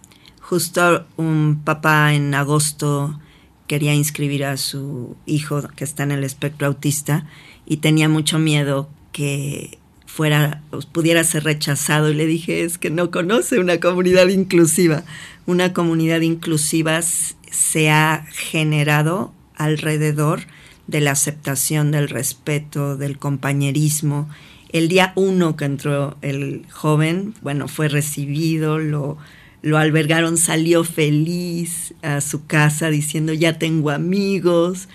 [0.48, 3.18] Justo un papá en agosto
[3.66, 7.26] quería inscribir a su hijo que está en el espectro autista
[7.66, 13.10] y tenía mucho miedo que fuera pudiera ser rechazado y le dije es que no
[13.10, 15.02] conoce una comunidad inclusiva.
[15.46, 20.42] Una comunidad inclusiva se ha generado alrededor
[20.86, 24.28] de la aceptación, del respeto, del compañerismo.
[24.68, 29.18] El día uno que entró el joven, bueno, fue recibido, lo,
[29.66, 34.88] lo albergaron, salió feliz a su casa diciendo, ya tengo amigos.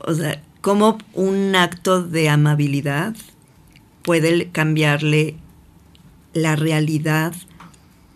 [0.00, 3.14] O sea, como un acto de amabilidad
[4.02, 5.36] puede cambiarle
[6.32, 7.34] la realidad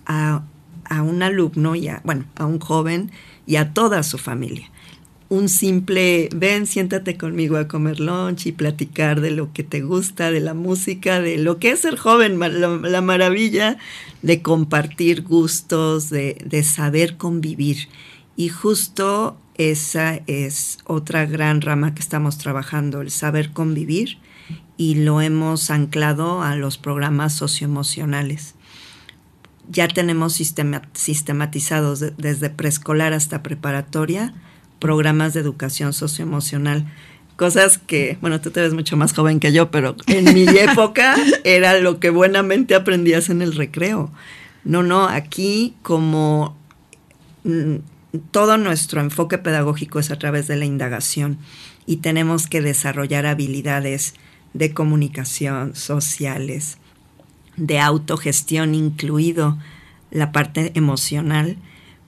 [0.07, 0.45] a,
[0.87, 3.11] a un alumno, y bueno, a un joven
[3.47, 4.71] y a toda su familia
[5.31, 10.31] un simple, ven, siéntate conmigo a comer lunch y platicar de lo que te gusta,
[10.31, 13.77] de la música, de lo que es ser joven, la, maravilla
[14.23, 17.89] de compartir gustos, de, de, saber convivir.
[18.37, 24.19] Y justo esa es otra gran rama que estamos trabajando, el saber convivir,
[24.79, 28.55] y lo hemos anclado a los programas socioemocionales.
[29.71, 30.41] Ya tenemos
[30.95, 34.33] sistematizados desde preescolar hasta preparatoria
[34.79, 36.87] programas de educación socioemocional.
[37.37, 41.15] Cosas que, bueno, tú te ves mucho más joven que yo, pero en mi época
[41.45, 44.11] era lo que buenamente aprendías en el recreo.
[44.65, 46.57] No, no, aquí como
[47.45, 47.77] mm,
[48.31, 51.39] todo nuestro enfoque pedagógico es a través de la indagación
[51.87, 54.15] y tenemos que desarrollar habilidades
[54.55, 56.79] de comunicación sociales,
[57.57, 59.59] de autogestión, incluido
[60.11, 61.57] la parte emocional,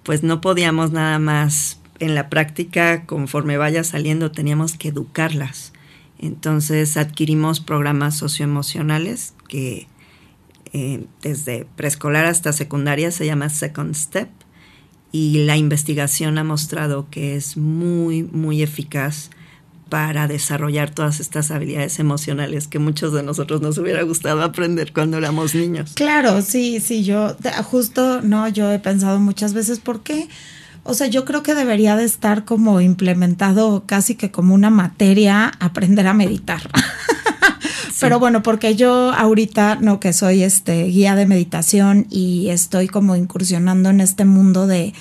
[0.03, 5.73] pues no podíamos nada más en la práctica, conforme vaya saliendo, teníamos que educarlas.
[6.19, 9.87] Entonces adquirimos programas socioemocionales que
[10.73, 14.29] eh, desde preescolar hasta secundaria se llama Second Step
[15.13, 19.31] y la investigación ha mostrado que es muy, muy eficaz
[19.89, 25.19] para desarrollar todas estas habilidades emocionales que muchos de nosotros nos hubiera gustado aprender cuando
[25.19, 25.93] éramos niños.
[25.95, 30.29] Claro, sí, sí, yo justo, no, yo he pensado muchas veces, ¿por qué?
[30.83, 35.53] O sea, yo creo que debería de estar como implementado casi que como una materia
[35.61, 36.63] aprender a meditar.
[38.01, 43.15] Pero bueno, porque yo ahorita, no, que soy este guía de meditación y estoy como
[43.15, 44.95] incursionando en este mundo de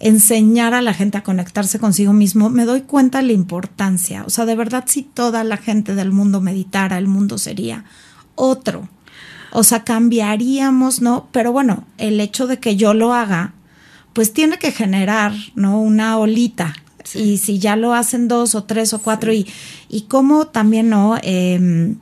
[0.00, 4.22] enseñar a la gente a conectarse consigo mismo, me doy cuenta de la importancia.
[4.24, 7.84] O sea, de verdad, si toda la gente del mundo meditara, el mundo sería
[8.36, 8.88] otro.
[9.50, 11.28] O sea, cambiaríamos, ¿no?
[11.32, 13.54] Pero bueno, el hecho de que yo lo haga
[14.18, 15.80] pues tiene que generar, ¿no?
[15.80, 16.74] Una olita.
[17.14, 19.46] Y si ya lo hacen dos o tres o cuatro y,
[19.88, 21.16] y cómo también, ¿no?
[21.22, 21.98] Em,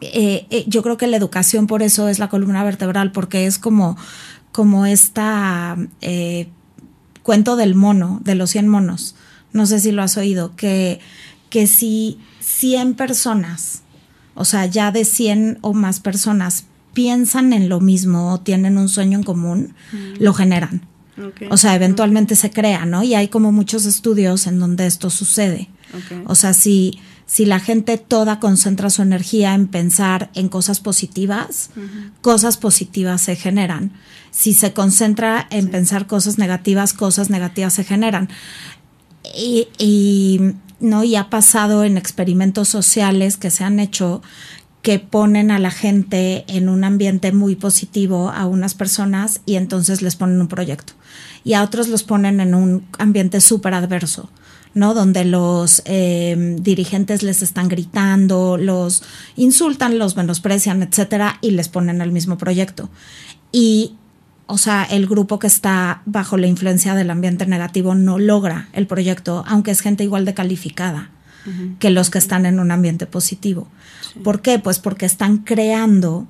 [0.00, 3.60] eh, eh, yo creo que la educación por eso es la columna vertebral, porque es
[3.60, 3.96] como,
[4.50, 6.48] como esta eh,
[7.22, 9.14] cuento del mono, de los 100 monos.
[9.52, 10.98] No sé si lo has oído, que,
[11.50, 13.82] que si 100 personas,
[14.34, 16.64] o sea, ya de 100 o más personas
[16.96, 19.74] piensan en lo mismo o tienen un sueño en común,
[20.18, 20.80] lo generan.
[21.50, 23.02] O sea, eventualmente se crea, ¿no?
[23.02, 25.68] Y hay como muchos estudios en donde esto sucede.
[26.26, 31.70] O sea, si, si la gente toda concentra su energía en pensar en cosas positivas,
[32.20, 33.92] cosas positivas se generan.
[34.30, 38.28] Si se concentra en pensar cosas negativas, cosas negativas se generan.
[39.34, 40.40] Y, y,
[40.80, 41.04] ¿no?
[41.04, 44.22] y ha pasado en experimentos sociales que se han hecho
[44.86, 50.00] que ponen a la gente en un ambiente muy positivo a unas personas y entonces
[50.00, 50.92] les ponen un proyecto.
[51.42, 54.30] Y a otros los ponen en un ambiente súper adverso.
[54.74, 54.94] ¿no?
[54.94, 59.02] Donde los em, dirigentes les están gritando, los
[59.34, 62.88] insultan, los menosprecian, etcétera, y les ponen el mismo proyecto.
[63.50, 63.96] Y
[64.46, 68.86] o sea, el grupo que está bajo la influencia del ambiente negativo no logra el
[68.86, 71.10] proyecto, aunque es gente igual de calificada
[71.78, 73.68] que los que están en un ambiente positivo.
[74.24, 74.58] ¿Por qué?
[74.58, 76.26] Pues porque están creando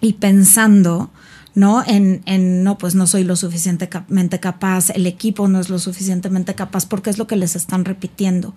[0.00, 1.10] y pensando
[1.54, 1.82] ¿no?
[1.86, 6.54] En, en, no, pues no soy lo suficientemente capaz, el equipo no es lo suficientemente
[6.54, 8.54] capaz, porque es lo que les están repitiendo.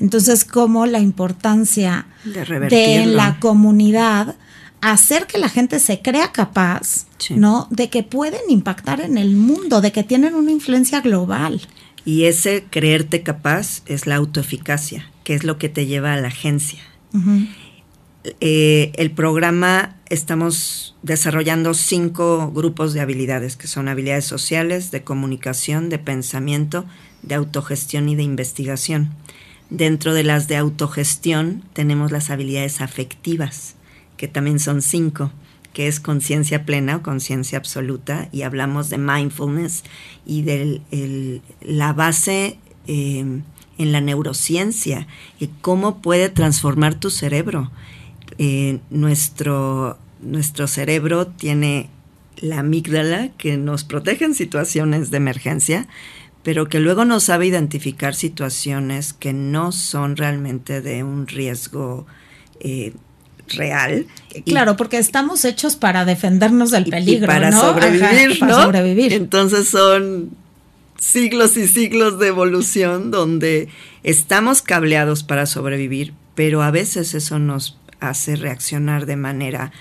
[0.00, 4.36] Entonces, como la importancia de, la comunidad
[4.82, 7.66] hacer que la gente se crea capaz, ¿no?
[7.70, 11.62] De que pueden impactar en el mundo, de que tienen una influencia global.
[12.06, 16.28] Y ese creerte capaz es la autoeficacia, que es lo que te lleva a la
[16.28, 16.78] agencia.
[18.40, 25.88] Eh, el programa estamos desarrollando cinco grupos de habilidades, que son habilidades sociales, de comunicación,
[25.88, 26.86] de pensamiento,
[27.22, 29.10] de autogestión y de investigación.
[29.70, 33.74] Dentro de las de autogestión tenemos las habilidades afectivas,
[34.16, 35.32] que también son cinco,
[35.76, 39.84] que es conciencia plena o conciencia absoluta, y hablamos de mindfulness
[40.24, 43.42] y de la base em,
[43.76, 45.06] en la neurociencia
[45.38, 47.70] y cómo puede transformar tu cerebro.
[48.38, 51.90] Eh, nuestro, nuestro cerebro tiene
[52.38, 55.88] la amígdala que nos protege en situaciones de emergencia,
[56.42, 62.06] pero que luego no sabe identificar situaciones que no son realmente de un riesgo
[62.60, 62.94] eh,
[63.48, 64.06] real.
[64.44, 67.60] Claro, porque estamos hechos para defendernos del peligro, para ¿no?
[67.60, 69.12] sobrevivir, para sobrevivir.
[69.12, 70.30] Entonces son
[70.98, 73.68] siglos y siglos de evolución donde
[74.02, 79.72] estamos cableados para sobrevivir, pero a veces eso nos hace reaccionar de manera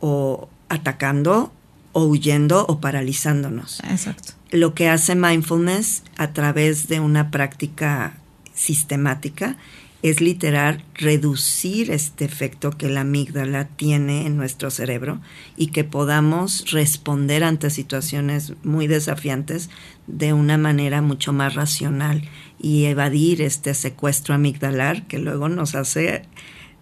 [0.00, 1.52] o atacando
[1.92, 3.80] o huyendo o paralizándonos.
[3.80, 4.34] Exacto.
[4.50, 8.18] Lo que hace mindfulness a través de una práctica
[8.54, 9.56] sistemática
[10.02, 15.20] es literal reducir este efecto que la amígdala tiene en nuestro cerebro
[15.56, 19.70] y que podamos responder ante situaciones muy desafiantes
[20.06, 22.28] de una manera mucho más racional
[22.60, 26.22] y evadir este secuestro amigdalar que luego nos hace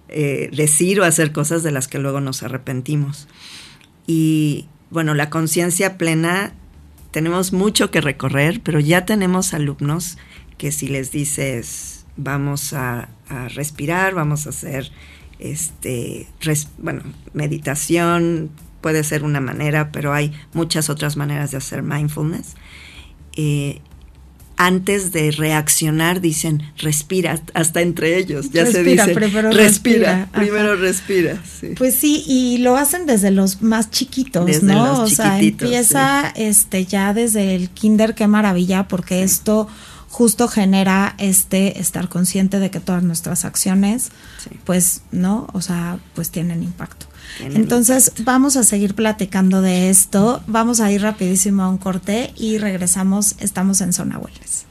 [0.08, 3.28] eh, decir o hacer cosas de las que luego nos arrepentimos.
[4.06, 6.52] Y bueno, la conciencia plena,
[7.10, 10.18] tenemos mucho que recorrer, pero ya tenemos alumnos
[10.58, 13.08] que si les dices vamos a,
[13.54, 14.92] respirar, vamos a hacer,
[15.38, 16.28] este,
[16.78, 17.02] bueno,
[17.32, 18.50] meditación
[18.80, 22.54] puede ser una manera, pero hay muchas otras maneras de hacer mindfulness.
[23.36, 23.80] Eh,
[24.56, 29.12] antes de reaccionar dicen respira hasta entre ellos ya se dice.
[29.14, 31.42] respira, respira primero respira
[31.76, 37.12] pues sí y lo hacen desde los más chiquitos no o sea empieza este ya
[37.12, 39.68] desde el kinder qué maravilla porque esto
[40.14, 44.10] justo genera este estar consciente de que todas nuestras acciones,
[44.62, 45.48] pues, ¿no?
[45.52, 47.06] O sea, pues tienen impacto.
[47.40, 50.40] Entonces, vamos a seguir platicando de esto.
[50.46, 53.34] Vamos a ir rapidísimo a un corte y regresamos.
[53.40, 54.66] Estamos en Zona Wellness.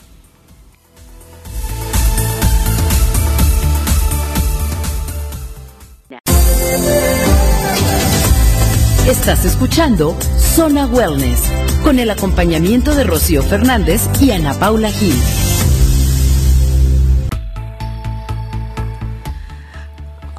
[9.05, 10.17] Estás escuchando
[10.55, 11.41] Zona Wellness
[11.83, 15.15] con el acompañamiento de Rocío Fernández y Ana Paula Gil.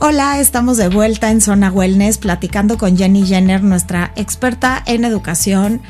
[0.00, 5.82] Hola, estamos de vuelta en Zona Wellness platicando con Jenny Jenner, nuestra experta en educación,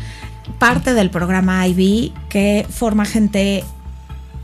[0.59, 3.65] parte del programa IB que forma gente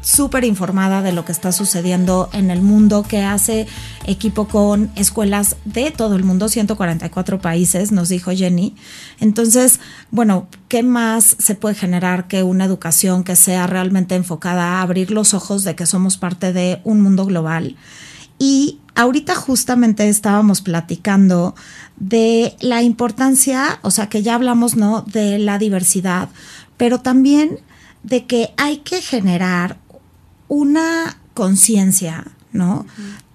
[0.00, 3.66] súper informada de lo que está sucediendo en el mundo, que hace
[4.11, 8.74] equipo con escuelas de todo el mundo, 144 países, nos dijo Jenny.
[9.20, 9.80] Entonces,
[10.11, 15.11] bueno, ¿qué más se puede generar que una educación que sea realmente enfocada a abrir
[15.11, 17.76] los ojos de que somos parte de un mundo global?
[18.38, 21.54] Y ahorita justamente estábamos platicando
[21.96, 25.02] de la importancia, o sea, que ya hablamos, ¿no?
[25.02, 26.30] De la diversidad,
[26.76, 27.58] pero también
[28.02, 29.78] de que hay que generar
[30.48, 32.86] una conciencia, ¿no?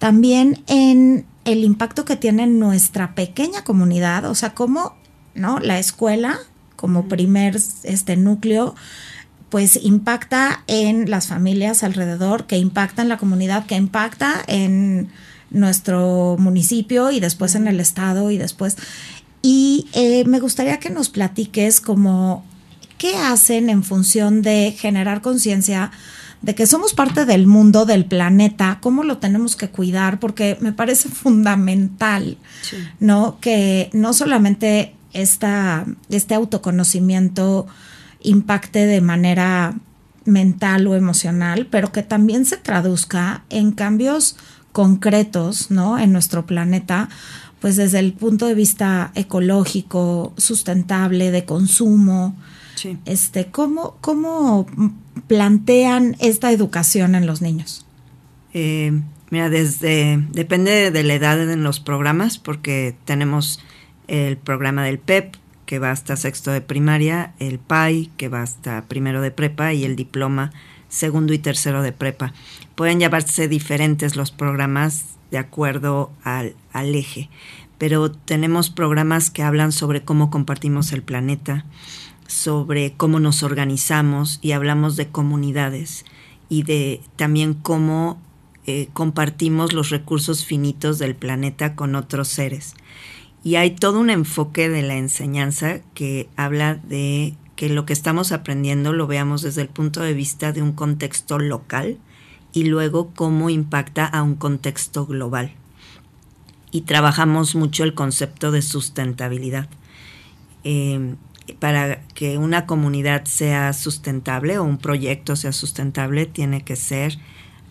[0.06, 4.94] También en el impacto que tiene nuestra pequeña comunidad, o sea, como,
[5.34, 5.58] ¿no?
[5.58, 6.38] La escuela
[6.76, 8.76] como primer este núcleo
[9.50, 15.10] pues impacta en las familias alrededor, que impacta en la comunidad, que impacta en
[15.50, 18.78] nuestro municipio y después en el estado y después.
[19.42, 22.46] Y eh, me gustaría que nos platiques como
[23.00, 25.90] qué hacen en función de generar conciencia
[26.46, 30.74] de que somos parte del mundo, del planeta, cómo lo tenemos que cuidar, porque me
[30.74, 32.38] parece fundamental,
[33.00, 33.40] ¿no?
[33.42, 37.66] Que no solamente esta, este autoconocimiento
[38.22, 39.74] impacte de manera
[40.26, 44.38] mental o emocional, pero que también se traduzca en cambios
[44.72, 45.98] concretos, ¿no?
[45.98, 47.10] En nuestro planeta,
[47.60, 52.36] pues desde el punto de vista ecológico, sustentable, de consumo.
[53.06, 54.68] Este, ¿cómo, ¿Cómo
[55.28, 57.86] plantean esta educación en los niños?
[58.54, 58.92] Eh,
[59.32, 63.60] mira, desde, depende de la edad en los programas, porque tenemos
[64.08, 65.36] el programa del PEP,
[65.66, 69.84] que va hasta sexto de primaria, el PAI, que va hasta primero de prepa, y
[69.84, 70.52] el diploma
[70.90, 72.34] segundo y tercero de prepa.
[72.76, 77.30] Pueden llevarse diferentes los programas de acuerdo al, al eje,
[77.78, 81.66] pero tenemos programas que hablan sobre cómo compartimos el planeta,
[82.28, 86.06] sobre cómo nos organizamos y hablamos de comunidades
[86.50, 88.20] y de también cómo
[88.66, 92.74] eh, compartimos los recursos finitos del planeta con otros seres.
[93.44, 98.32] Y hay todo un enfoque de la enseñanza que habla de que lo que estamos
[98.32, 102.00] aprendiendo lo veamos desde el punto de vista de un contexto local
[102.54, 105.54] y luego cómo impacta a un contexto global.
[106.72, 109.70] Y trabajamos mucho el concepto de sustentabilidad.
[110.64, 111.16] Eh,
[111.60, 117.18] para que una comunidad sea sustentable o un proyecto sea sustentable, tiene que ser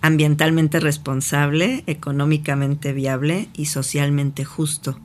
[0.00, 4.98] ambientalmente responsable, económicamente viable y socialmente justo.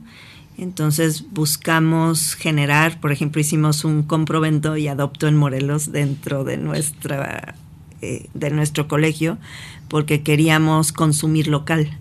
[0.58, 7.54] Entonces buscamos generar, por ejemplo, hicimos un comprovento y adopto en Morelos dentro de nuestra
[8.02, 9.36] eh, de nuestro colegio
[9.88, 11.98] porque queríamos consumir local,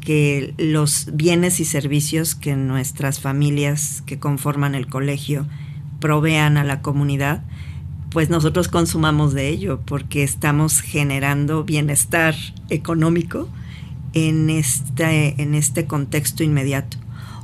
[0.00, 5.46] que los bienes y servicios que nuestras familias que conforman el colegio
[6.00, 7.42] provean a la comunidad,
[8.10, 12.34] pues nosotros consumamos de ello porque estamos generando bienestar
[12.70, 13.48] económico
[14.12, 16.96] en este, en este contexto inmediato.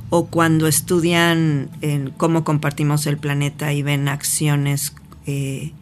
[0.09, 4.95] O cuando estudian en cómo compartimos el planeta y ven acciones,
[5.25, 5.73] eh,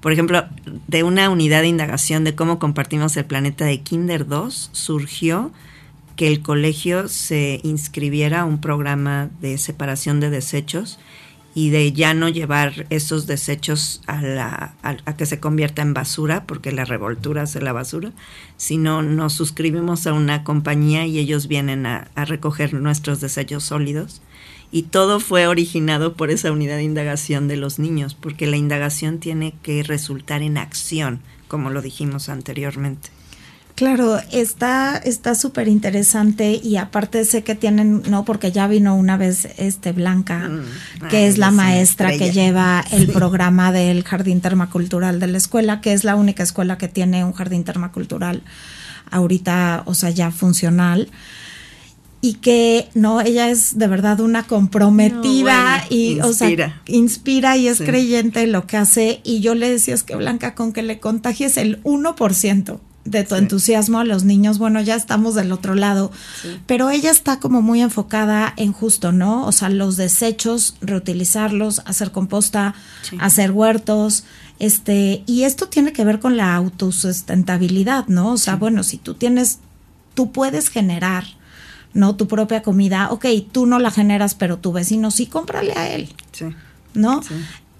[0.00, 0.44] por ejemplo,
[0.88, 5.52] de una unidad de indagación de cómo compartimos el planeta de Kinder 2, surgió
[6.16, 10.98] que el colegio se inscribiera a un programa de separación de desechos
[11.54, 16.44] y de ya no llevar esos desechos a, la, a, que se convierta en basura,
[16.46, 18.12] porque la revoltura hace la basura,
[18.56, 24.22] sino nos suscribimos a una compañía y ellos vienen a, a recoger nuestros desechos sólidos.
[24.70, 29.18] Y todo fue originado por esa unidad de indagación de los niños, porque la indagación
[29.18, 33.10] tiene que resultar en acción, como lo dijimos anteriormente.
[33.74, 39.16] Claro, está está súper interesante y aparte sé que tienen, no, porque ya vino una
[39.16, 45.20] vez este Blanca, mm, que es la maestra que lleva el programa del jardín termacultural
[45.20, 48.42] de la escuela, que es la única escuela que tiene un jardín termacultural
[49.10, 51.08] ahorita, o sea, ya funcional.
[52.24, 56.26] Y que no ella es de verdad una comprometida y inspira.
[56.26, 57.56] o sea inspira.
[57.56, 59.20] y es creyente en lo que hace.
[59.24, 63.34] Y yo le decía es que Blanca con que le contagies el 1% de tu
[63.34, 66.12] entusiasmo a los niños, bueno, ya estamos del otro lado,
[66.66, 69.44] pero ella está como muy enfocada en justo, ¿no?
[69.46, 72.74] O sea, los desechos, reutilizarlos, hacer composta,
[73.18, 74.24] hacer huertos,
[74.60, 78.32] este, y esto tiene que ver con la autosustentabilidad, ¿no?
[78.32, 79.58] O sea, bueno, si tú tienes,
[80.14, 81.24] tú puedes generar,
[81.94, 82.14] ¿no?
[82.14, 86.14] Tu propia comida, ok, tú no la generas, pero tu vecino sí, cómprale a él.
[86.30, 86.46] Sí.
[86.94, 87.22] ¿No?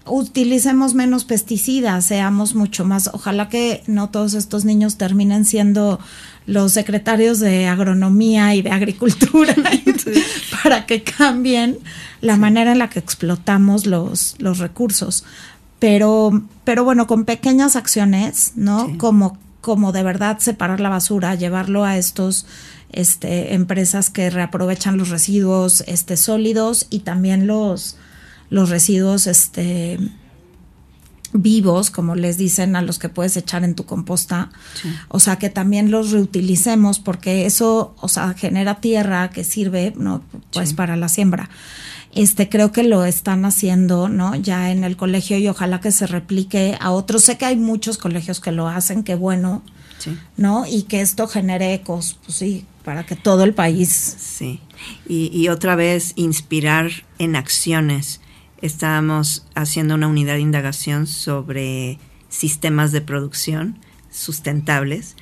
[0.07, 6.00] Utilicemos menos pesticidas, seamos mucho más, ojalá que no todos estos niños terminen siendo
[6.46, 9.55] los secretarios de agronomía y de agricultura
[10.62, 11.78] para que cambien
[12.20, 15.24] la manera en la que explotamos los, los recursos.
[15.78, 18.96] Pero, pero bueno, con pequeñas acciones, ¿no?
[18.98, 22.46] Como, como de verdad separar la basura, llevarlo a estos
[22.92, 27.96] este, empresas que reaprovechan los residuos este, sólidos y también los,
[28.53, 29.98] los residuos este,
[31.32, 34.50] vivos, como les dicen a los que puedes echar en tu composta.
[35.09, 40.22] O sea, que también los reutilicemos porque eso, o sea, genera tierra que sirve, ¿no?
[40.53, 41.48] Pues para la siembra.
[42.14, 44.36] Este, creo que lo están haciendo, ¿no?
[44.36, 47.24] Ya en el colegio y ojalá que se replique a otros.
[47.24, 49.62] Sé que hay muchos colegios que lo hacen, qué bueno,
[50.36, 50.66] ¿no?
[50.66, 53.88] Y que esto genere ecos, pues sí, para que todo el país.
[53.88, 54.61] Sí.
[55.09, 58.20] Y, y otra vez inspirar en acciones
[58.63, 61.99] estábamos haciendo una unidad de indagación sobre
[62.29, 63.79] sistemas de producción
[64.11, 65.17] sustentables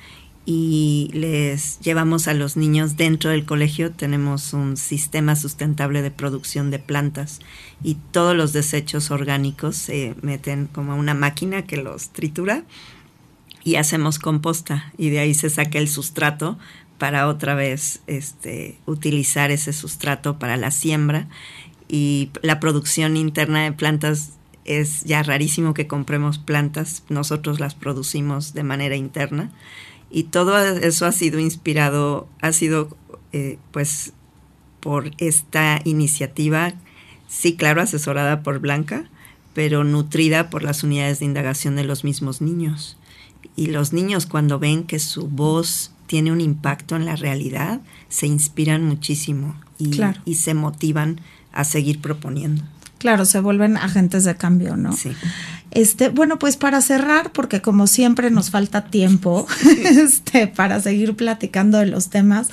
[0.45, 3.91] y les llevamos a los niños dentro del colegio.
[3.91, 7.39] Tenemos un sistema sustentable de producción de plantas
[7.83, 12.63] y todos los desechos orgánicos se meten como a una máquina que los tritura
[13.63, 16.57] y hacemos composta y de ahí se saca el sustrato
[16.97, 21.27] para otra vez este, utilizar ese sustrato para la siembra
[21.91, 24.31] y la producción interna de plantas
[24.63, 29.51] es ya rarísimo que compremos plantas, nosotros las producimos de manera interna
[30.09, 32.95] y todo eso ha sido inspirado, ha sido
[33.33, 34.13] eh, pues
[34.79, 36.73] por esta iniciativa,
[37.27, 39.09] sí, claro, asesorada por Blanca,
[39.53, 42.97] pero nutrida por las unidades de indagación de los mismos niños.
[43.57, 48.27] Y los niños cuando ven que su voz tiene un impacto en la realidad, se
[48.27, 51.19] inspiran muchísimo y, y se motivan
[51.51, 52.63] a seguir proponiendo.
[52.97, 54.93] Claro, se vuelven agentes de cambio, ¿no?
[54.93, 55.11] Sí.
[55.71, 59.47] Este, bueno, pues para cerrar, porque como siempre nos falta tiempo
[59.83, 62.49] este, para seguir platicando de los temas,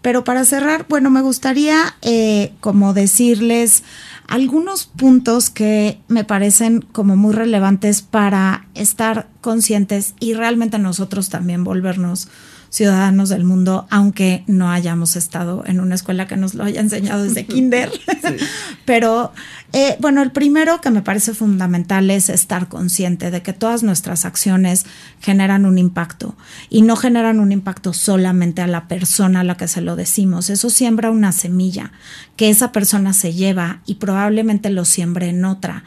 [0.00, 3.84] pero para cerrar, bueno, me gustaría eh, como decirles
[4.26, 11.64] algunos puntos que me parecen como muy relevantes para estar conscientes y realmente nosotros también
[11.64, 12.28] volvernos
[12.72, 17.22] ciudadanos del mundo, aunque no hayamos estado en una escuela que nos lo haya enseñado
[17.22, 17.92] desde kinder.
[18.86, 19.32] Pero
[19.72, 24.26] eh, bueno, el primero que me parece fundamental es estar consciente de que todas nuestras
[24.26, 24.84] acciones
[25.20, 26.36] generan un impacto
[26.68, 30.50] y no generan un impacto solamente a la persona a la que se lo decimos.
[30.50, 31.92] Eso siembra una semilla
[32.36, 35.84] que esa persona se lleva y probablemente lo siembre en otra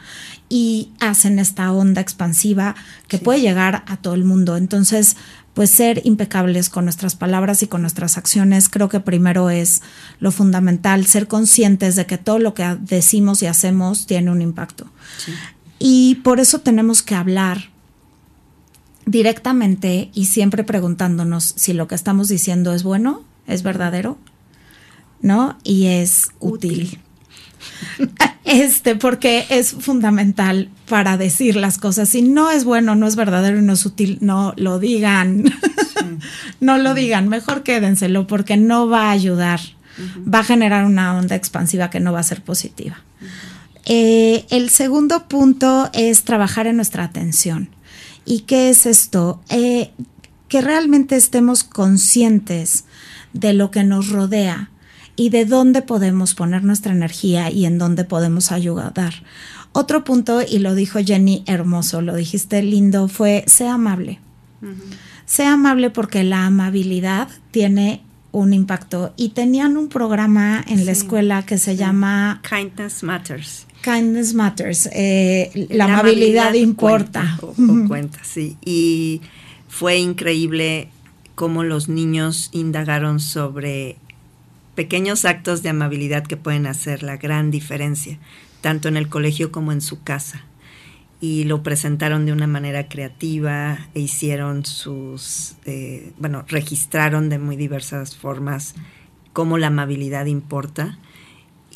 [0.48, 2.74] y hacen esta onda expansiva
[3.06, 4.56] que puede llegar a todo el mundo.
[4.56, 5.16] Entonces,
[5.56, 9.80] pues ser impecables con nuestras palabras y con nuestras acciones, creo que primero es
[10.20, 13.75] lo fundamental, ser conscientes de que todo lo que decimos y hacemos
[14.06, 14.86] tiene un impacto.
[15.78, 17.70] Y por eso tenemos que hablar
[19.04, 24.18] directamente y siempre preguntándonos si lo que estamos diciendo es bueno, es verdadero,
[25.20, 25.56] ¿no?
[25.62, 27.00] Y es útil.
[28.46, 32.08] Este, porque es fundamental para decir las cosas.
[32.08, 35.52] Si no es bueno, no es verdadero y no es útil, no lo digan.
[36.60, 39.58] no lo digan, mejor quédenselo porque no va a ayudar.
[40.32, 42.98] Va a generar una onda expansiva que no va a ser positiva.
[43.86, 47.70] Eh, el segundo punto es trabajar en nuestra atención.
[48.24, 49.40] ¿Y qué es esto?
[49.48, 49.92] Eh,
[50.48, 52.84] que realmente estemos conscientes
[53.32, 54.70] de lo que nos rodea
[55.14, 59.14] y de dónde podemos poner nuestra energía y en dónde podemos ayudar.
[59.72, 64.20] Otro punto, y lo dijo Jenny hermoso, lo dijiste lindo, fue sea amable.
[65.26, 69.12] Sea amable porque la amabilidad tiene un impacto.
[69.16, 73.65] Y tenían un programa en la escuela que se llama Kindness Matters.
[73.86, 74.88] Kindness Matters.
[74.92, 77.38] Eh, la, amabilidad, importa.
[77.40, 77.54] o
[77.86, 78.56] cuenta, sí.
[78.64, 79.22] Y
[79.68, 80.88] fue increíble
[81.36, 83.96] cómo los niños indagaron sobre
[84.74, 88.18] pequeños actos de amabilidad que pueden hacer la gran diferencia,
[88.60, 90.44] tanto en el colegio como en su casa.
[91.20, 97.54] Y lo presentaron de una manera creativa e hicieron sus, eh, bueno, registraron de muy
[97.54, 98.74] diversas formas
[99.32, 100.98] cómo la amabilidad importa.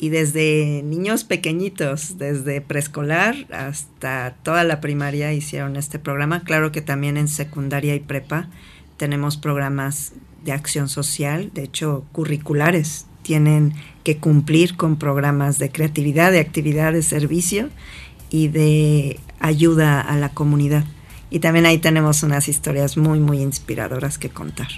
[0.01, 6.41] Y desde niños pequeñitos, desde preescolar hasta toda la primaria hicieron este programa.
[6.41, 8.49] Claro que también en secundaria y prepa
[8.97, 16.31] tenemos programas de acción social, de hecho curriculares, tienen que cumplir con programas de creatividad,
[16.31, 17.69] de actividad de servicio
[18.31, 20.83] y de ayuda a la comunidad.
[21.29, 24.69] Y también ahí tenemos unas historias muy, muy inspiradoras que contar.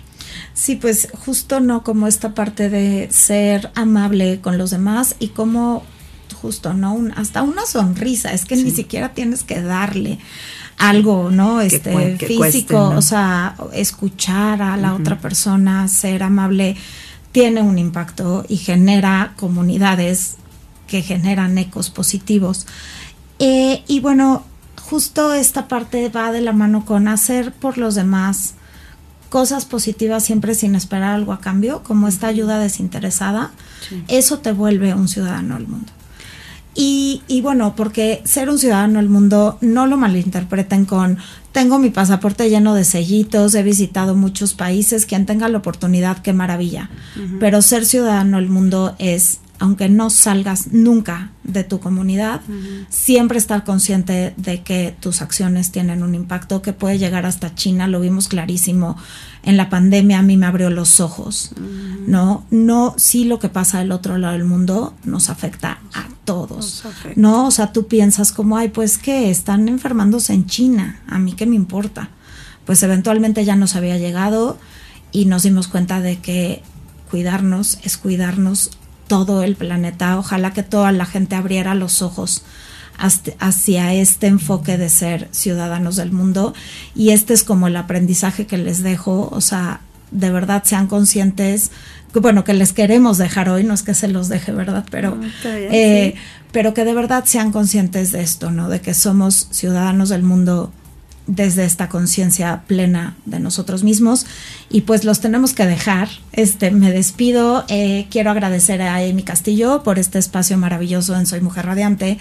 [0.53, 5.83] Sí, pues justo no como esta parte de ser amable con los demás y como
[6.41, 6.99] justo, ¿no?
[7.15, 10.19] hasta una sonrisa, es que ni siquiera tienes que darle
[10.77, 11.61] algo, ¿no?
[11.61, 16.75] Este físico, o sea, escuchar a la otra persona, ser amable,
[17.31, 20.35] tiene un impacto y genera comunidades
[20.87, 22.67] que generan ecos positivos.
[23.39, 24.43] Eh, y bueno,
[24.81, 28.55] justo esta parte va de la mano con hacer por los demás
[29.33, 33.49] cosas positivas siempre sin esperar algo a cambio, como esta ayuda desinteresada,
[34.07, 35.91] eso te vuelve un ciudadano del mundo.
[36.75, 41.17] Y, y, bueno, porque ser un ciudadano del mundo no lo malinterpreten con
[41.51, 46.31] tengo mi pasaporte lleno de sellitos, he visitado muchos países, quien tenga la oportunidad, qué
[46.31, 46.91] maravilla.
[47.39, 52.41] Pero ser ciudadano del mundo es aunque no salgas nunca de tu comunidad,
[52.89, 57.87] siempre estar consciente de que tus acciones tienen un impacto que puede llegar hasta China,
[57.87, 58.97] lo vimos clarísimo
[59.43, 61.51] en la pandemia, a mí me abrió los ojos,
[62.07, 62.45] ¿no?
[62.49, 66.83] No, sí lo que pasa del otro lado del mundo nos afecta a todos,
[67.15, 67.47] ¿no?
[67.47, 71.45] O sea, tú piensas como, ay, pues que están enfermándose en China, a mí qué
[71.45, 72.09] me importa.
[72.65, 74.57] Pues eventualmente ya nos había llegado
[75.11, 76.63] y nos dimos cuenta de que
[77.11, 78.71] cuidarnos es cuidarnos
[79.07, 80.17] todo el planeta.
[80.17, 82.43] Ojalá que toda la gente abriera los ojos
[83.39, 86.53] hacia este enfoque de ser ciudadanos del mundo.
[86.95, 89.29] Y este es como el aprendizaje que les dejo.
[89.31, 89.81] O sea,
[90.11, 91.71] de verdad sean conscientes,
[92.13, 94.85] que, bueno, que les queremos dejar hoy, no es que se los deje, ¿verdad?
[94.91, 96.13] Pero, eh,
[96.51, 98.69] pero que de verdad sean conscientes de esto, ¿no?
[98.69, 100.71] De que somos ciudadanos del mundo
[101.27, 104.25] desde esta conciencia plena de nosotros mismos
[104.69, 106.09] y pues los tenemos que dejar.
[106.31, 107.65] Este, me despido.
[107.69, 112.17] Eh, quiero agradecer a Amy Castillo por este espacio maravilloso en Soy Mujer Radiante,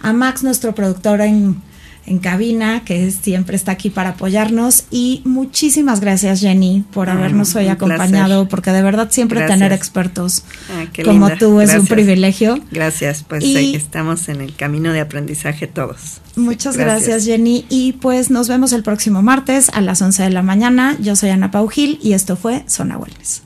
[0.00, 1.62] a Max, nuestro productor en
[2.06, 4.84] en cabina, que siempre está aquí para apoyarnos.
[4.90, 10.86] Y muchísimas gracias, Jenny, por habernos hoy acompañado, porque de verdad siempre tener expertos ah,
[11.04, 12.58] como tú es un privilegio.
[12.70, 16.20] Gracias, pues y estamos en el camino de aprendizaje todos.
[16.36, 17.24] Muchas gracias.
[17.24, 17.64] Jenny.
[17.68, 20.96] Y pues nos vemos el próximo martes a las 11 de la mañana.
[21.00, 23.45] Yo soy Ana Pau Gil y esto fue Zona Wellness.